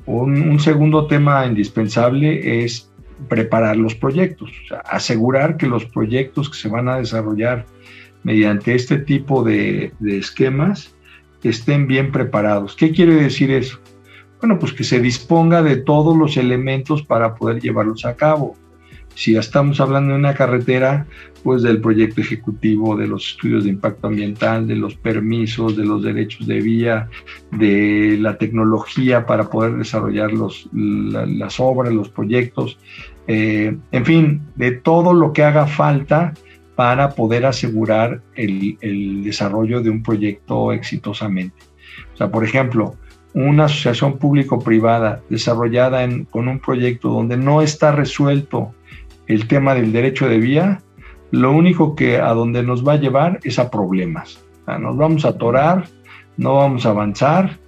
un, 0.07 0.59
segundo 0.61 1.07
tema 1.07 1.45
indispensable 1.47 2.65
es 2.65 2.91
preparar 3.29 3.77
los 3.77 3.95
proyectos, 3.95 4.51
asegurar 4.85 5.57
que 5.57 5.67
los 5.67 5.85
proyectos 5.85 6.49
que 6.49 6.57
se 6.57 6.69
van 6.69 6.89
a 6.89 6.99
desarrollar 6.99 7.67
mediante 8.23 8.75
este 8.75 8.99
tipo 8.99 9.43
de, 9.43 9.93
esquemas 10.07 10.95
estén 11.43 11.87
bien 11.87 12.11
preparados. 12.11 12.75
¿Qué 12.75 12.91
quiere 12.91 13.15
decir 13.15 13.51
eso? 13.51 13.79
Bueno, 14.41 14.59
pues 14.59 14.73
que 14.73 14.85
se 14.85 15.01
disponga 15.01 15.63
de 15.63 15.77
todos 15.77 16.17
los 16.17 16.37
elementos 16.37 17.03
para 17.03 17.35
poder 17.37 17.61
llevarlos 17.61 18.05
a 18.05 18.17
cabo. 18.17 18.57
Si 19.17 19.35
estamos 19.35 19.81
hablando 19.81 20.13
de 20.13 20.19
una 20.19 20.35
carretera, 20.35 21.07
pues 21.43 21.63
del 21.63 21.81
proyecto 21.81 22.21
ejecutivo, 22.21 22.99
de 22.99 23.07
los 23.07 23.31
estudios 23.31 23.65
de 23.65 23.71
impacto 23.71 24.09
ambiental, 24.09 24.67
de 24.67 24.77
los 24.77 24.95
permisos, 24.95 25.75
de 25.75 25.87
los 25.87 26.03
derechos 26.03 26.47
de 26.47 26.61
vía, 26.61 27.09
de 27.51 28.19
la 28.21 28.37
tecnología 28.37 29.25
para 29.25 29.49
poder 29.49 29.77
desarrollar 29.77 30.35
los, 30.35 30.69
las 30.75 31.59
obras, 31.59 31.95
los 31.95 32.11
proyectos, 32.11 32.79
eh, 33.27 33.75
en 33.91 34.05
fin, 34.05 34.43
de 34.55 34.73
todo 34.73 35.15
lo 35.15 35.33
que 35.33 35.45
haga 35.45 35.67
falta 35.67 36.35
para 36.75 37.15
poder 37.15 37.47
asegurar 37.47 38.21
el, 38.35 38.77
el 38.83 39.25
desarrollo 39.25 39.81
de 39.81 39.89
un 39.89 40.03
proyecto 40.03 40.73
exitosamente. 40.73 41.57
O 42.13 42.17
sea, 42.19 42.31
por 42.31 42.45
ejemplo, 42.45 42.97
una 43.33 43.65
asociación 43.65 44.19
público-privada 44.19 45.23
desarrollada 45.31 46.05
en, 46.05 46.27
con 46.27 46.49
un 46.49 46.59
proyecto 46.59 47.09
donde 47.09 47.39
no 47.39 47.63
está 47.63 47.93
resuelto 47.93 48.75
el 49.27 49.49
tema 49.49 49.75
del 49.75 49.93
derecho 49.93 50.29
de 50.29 50.39
vía, 50.39 50.83
lo 51.31 51.53
único 51.53 51.95
que 51.95 52.19
a 52.19 52.33
donde 52.33 52.63
nos 52.63 52.87
va 52.87 52.95
a 52.95 53.01
llevar 53.01 53.41
es 53.43 53.59
a 53.59 53.71
problemas. 53.71 54.45
nos 54.67 54.97
vamos 54.97 55.25
a 55.25 55.31
atorar, 55.31 55.89
no 56.37 56.55
vamos 56.57 56.87
a 56.87 56.91
avanzar 56.91 57.59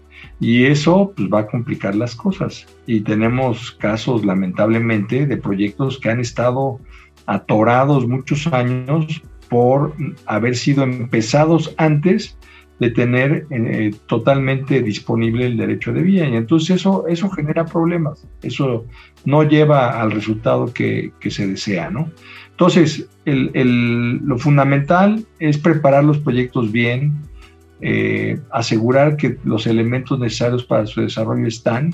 y 0.41 0.67
eso 0.67 1.13
pues, 1.17 1.29
va 1.29 1.41
a 1.41 1.47
complicar 1.47 1.95
las 1.95 2.15
cosas. 2.15 2.67
Y 2.87 3.01
tenemos 3.01 3.73
casos, 3.73 4.25
lamentablemente, 4.25 5.27
de 5.27 5.37
proyectos 5.37 5.99
que 5.99 6.11
han 6.11 6.21
estado 6.21 6.79
atorados 7.27 8.07
muchos 8.07 8.47
años 8.47 9.23
por 9.49 9.95
haber 10.27 10.57
sido 10.57 10.85
empezados 10.85 11.75
antes 11.79 12.38
de 12.79 12.91
tener 12.91 13.47
eh, 13.51 13.93
totalmente 14.07 14.83
disponible 14.83 15.47
el 15.47 15.57
derecho 15.57 15.93
de 15.93 16.03
vía. 16.03 16.29
Y 16.29 16.37
entonces 16.37 16.77
eso, 16.77 17.07
eso 17.09 17.29
genera 17.31 17.67
problemas, 17.67 18.27
eso 18.43 18.87
no 19.25 19.43
lleva 19.43 20.01
al 20.01 20.13
resultado 20.13 20.73
que, 20.73 21.13
se 21.29 21.47
desea, 21.47 21.91
¿no? 21.91 22.11
Entonces, 22.51 23.09
lo 23.25 24.39
fundamental 24.39 25.25
es 25.39 25.59
preparar 25.59 26.05
los 26.05 26.19
proyectos 26.19 26.73
bien, 26.73 27.13
eh, 27.81 28.41
asegurar 28.51 29.17
que 29.17 29.37
los 29.45 29.67
elementos 29.69 30.19
necesarios 30.19 30.65
para 30.65 30.87
su 30.87 31.01
desarrollo 31.01 31.47
están 31.47 31.93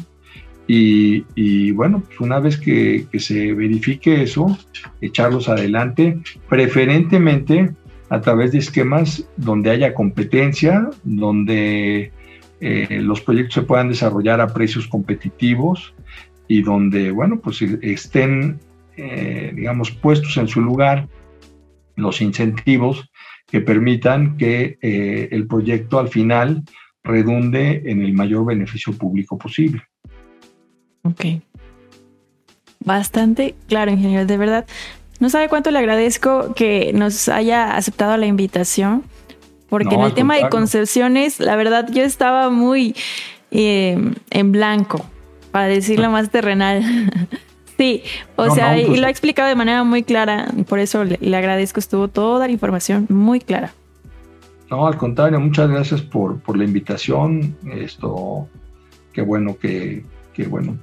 y, 0.66 1.72
bueno, 1.72 2.02
pues 2.06 2.20
una 2.20 2.40
vez 2.40 2.56
que, 2.56 3.06
que 3.12 3.20
se 3.20 3.52
verifique 3.52 4.22
eso, 4.22 4.56
echarlos 5.02 5.50
adelante, 5.50 6.18
preferentemente 6.48 7.74
a 8.08 8.20
través 8.20 8.52
de 8.52 8.58
esquemas 8.58 9.24
donde 9.36 9.70
haya 9.70 9.94
competencia, 9.94 10.90
donde 11.04 12.12
eh, 12.60 13.00
los 13.00 13.20
proyectos 13.20 13.54
se 13.54 13.62
puedan 13.62 13.88
desarrollar 13.88 14.40
a 14.40 14.52
precios 14.52 14.86
competitivos 14.86 15.94
y 16.48 16.62
donde, 16.62 17.10
bueno, 17.10 17.40
pues 17.40 17.62
e, 17.62 17.78
estén, 17.82 18.60
eh, 18.96 19.52
digamos, 19.54 19.90
puestos 19.90 20.36
en 20.36 20.48
su 20.48 20.60
lugar 20.60 21.08
los 21.96 22.20
incentivos 22.20 23.10
que 23.46 23.60
permitan 23.60 24.36
que 24.36 24.78
eh, 24.82 25.28
el 25.30 25.46
proyecto 25.46 25.98
al 25.98 26.08
final 26.08 26.62
redunde 27.02 27.82
en 27.84 28.02
el 28.02 28.12
mayor 28.12 28.46
beneficio 28.46 28.92
público 28.92 29.38
posible. 29.38 29.82
Ok. 31.02 31.26
Bastante 32.80 33.54
claro, 33.68 33.92
ingeniero. 33.92 34.26
De 34.26 34.36
verdad, 34.36 34.66
no 35.20 35.30
sabe 35.30 35.48
cuánto 35.48 35.70
le 35.70 35.78
agradezco 35.78 36.54
que 36.54 36.92
nos 36.92 37.28
haya 37.28 37.76
aceptado 37.76 38.16
la 38.16 38.26
invitación, 38.26 39.04
porque 39.68 39.94
en 39.94 40.02
el 40.02 40.14
tema 40.14 40.36
de 40.36 40.48
concepciones, 40.48 41.40
la 41.40 41.56
verdad, 41.56 41.88
yo 41.90 42.02
estaba 42.02 42.50
muy 42.50 42.94
eh, 43.50 43.98
en 44.30 44.52
blanco, 44.52 45.04
para 45.50 45.66
decirlo 45.66 46.10
más 46.10 46.30
terrenal. 46.30 46.82
sí, 47.78 48.02
o 48.36 48.54
sea, 48.54 48.78
y 48.78 48.86
pues 48.86 49.00
lo 49.00 49.06
ha 49.06 49.10
explicado 49.10 49.48
de 49.48 49.54
manera 49.54 49.84
muy 49.84 50.02
clara, 50.02 50.48
por 50.68 50.78
eso 50.78 51.04
le, 51.04 51.36
agradezco, 51.36 51.80
estuvo 51.80 52.08
toda 52.08 52.46
la 52.46 52.52
información 52.52 53.06
muy 53.08 53.40
clara. 53.40 53.72
No, 54.70 54.86
al 54.86 54.96
contrario, 54.96 55.38
muchas 55.40 55.68
gracias 55.70 56.02
por, 56.02 56.40
por 56.40 56.56
la 56.56 56.64
invitación. 56.64 57.56
Esto, 57.72 58.48
qué 59.12 59.22
bueno 59.22 59.56
que, 59.58 60.04
que 60.32 60.46
bueno, 60.46 60.76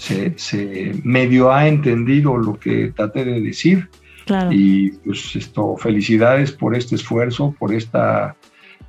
se, 0.00 1.00
medio 1.04 1.52
ha 1.52 1.68
entendido 1.68 2.36
lo 2.36 2.58
que 2.58 2.92
traté 2.94 3.24
de 3.24 3.40
decir. 3.40 3.88
Y 4.50 4.90
pues 4.92 5.34
esto, 5.34 5.76
felicidades 5.76 6.52
por 6.52 6.76
este 6.76 6.94
esfuerzo, 6.94 7.52
por 7.58 7.74
esta 7.74 8.36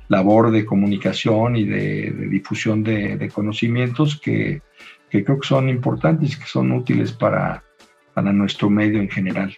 labor 0.08 0.52
de 0.52 0.64
comunicación 0.64 1.56
y 1.56 1.64
de, 1.64 2.12
difusión 2.30 2.84
de, 2.84 3.28
conocimientos 3.34 4.20
que, 4.20 4.62
creo 5.10 5.40
que 5.40 5.48
son 5.48 5.68
importantes, 5.68 6.36
que 6.36 6.46
son 6.46 6.70
útiles 6.70 7.12
para, 7.12 7.64
para 8.14 8.32
nuestro 8.32 8.70
medio 8.70 9.00
en 9.00 9.10
general. 9.10 9.56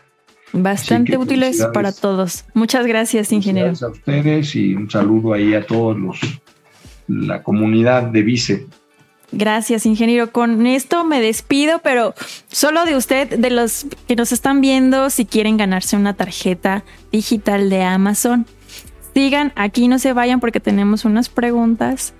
Bastante 0.54 1.18
útiles 1.18 1.66
para 1.74 1.92
todos. 1.92 2.46
Muchas 2.54 2.86
gracias, 2.86 3.30
ingeniero. 3.30 3.68
Gracias 3.68 3.90
a 3.90 3.92
ustedes 3.92 4.56
y 4.56 4.74
un 4.74 4.90
saludo 4.90 5.34
ahí 5.34 5.52
a 5.52 5.66
todos 5.66 5.98
los 5.98 6.18
la 7.08 7.42
comunidad 7.42 8.04
de 8.04 8.22
Vice. 8.22 8.66
Gracias, 9.32 9.86
ingeniero. 9.86 10.30
Con 10.30 10.66
esto 10.66 11.04
me 11.04 11.20
despido, 11.20 11.80
pero 11.80 12.14
solo 12.48 12.84
de 12.84 12.96
usted, 12.96 13.38
de 13.38 13.50
los 13.50 13.86
que 14.06 14.16
nos 14.16 14.32
están 14.32 14.60
viendo, 14.60 15.10
si 15.10 15.24
quieren 15.24 15.56
ganarse 15.56 15.96
una 15.96 16.14
tarjeta 16.14 16.84
digital 17.10 17.70
de 17.70 17.82
Amazon, 17.82 18.46
sigan 19.14 19.52
aquí, 19.56 19.88
no 19.88 19.98
se 19.98 20.12
vayan 20.12 20.40
porque 20.40 20.60
tenemos 20.60 21.04
unas 21.04 21.28
preguntas 21.28 22.14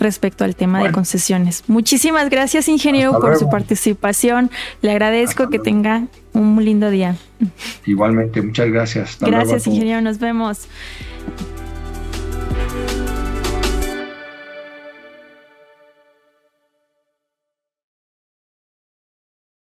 respecto 0.00 0.44
al 0.44 0.56
tema 0.56 0.82
de 0.82 0.90
concesiones. 0.90 1.64
Muchísimas 1.68 2.30
gracias, 2.30 2.68
ingeniero, 2.68 3.20
por 3.20 3.38
su 3.38 3.48
participación. 3.48 4.50
Le 4.82 4.90
agradezco 4.90 5.50
que 5.50 5.58
tenga 5.58 6.06
un 6.32 6.64
lindo 6.64 6.90
día. 6.90 7.16
Igualmente, 7.86 8.42
muchas 8.42 8.70
gracias. 8.70 9.18
gracias, 9.20 9.66
ingeniero. 9.66 10.00
Nos 10.00 10.18
vemos. 10.18 10.66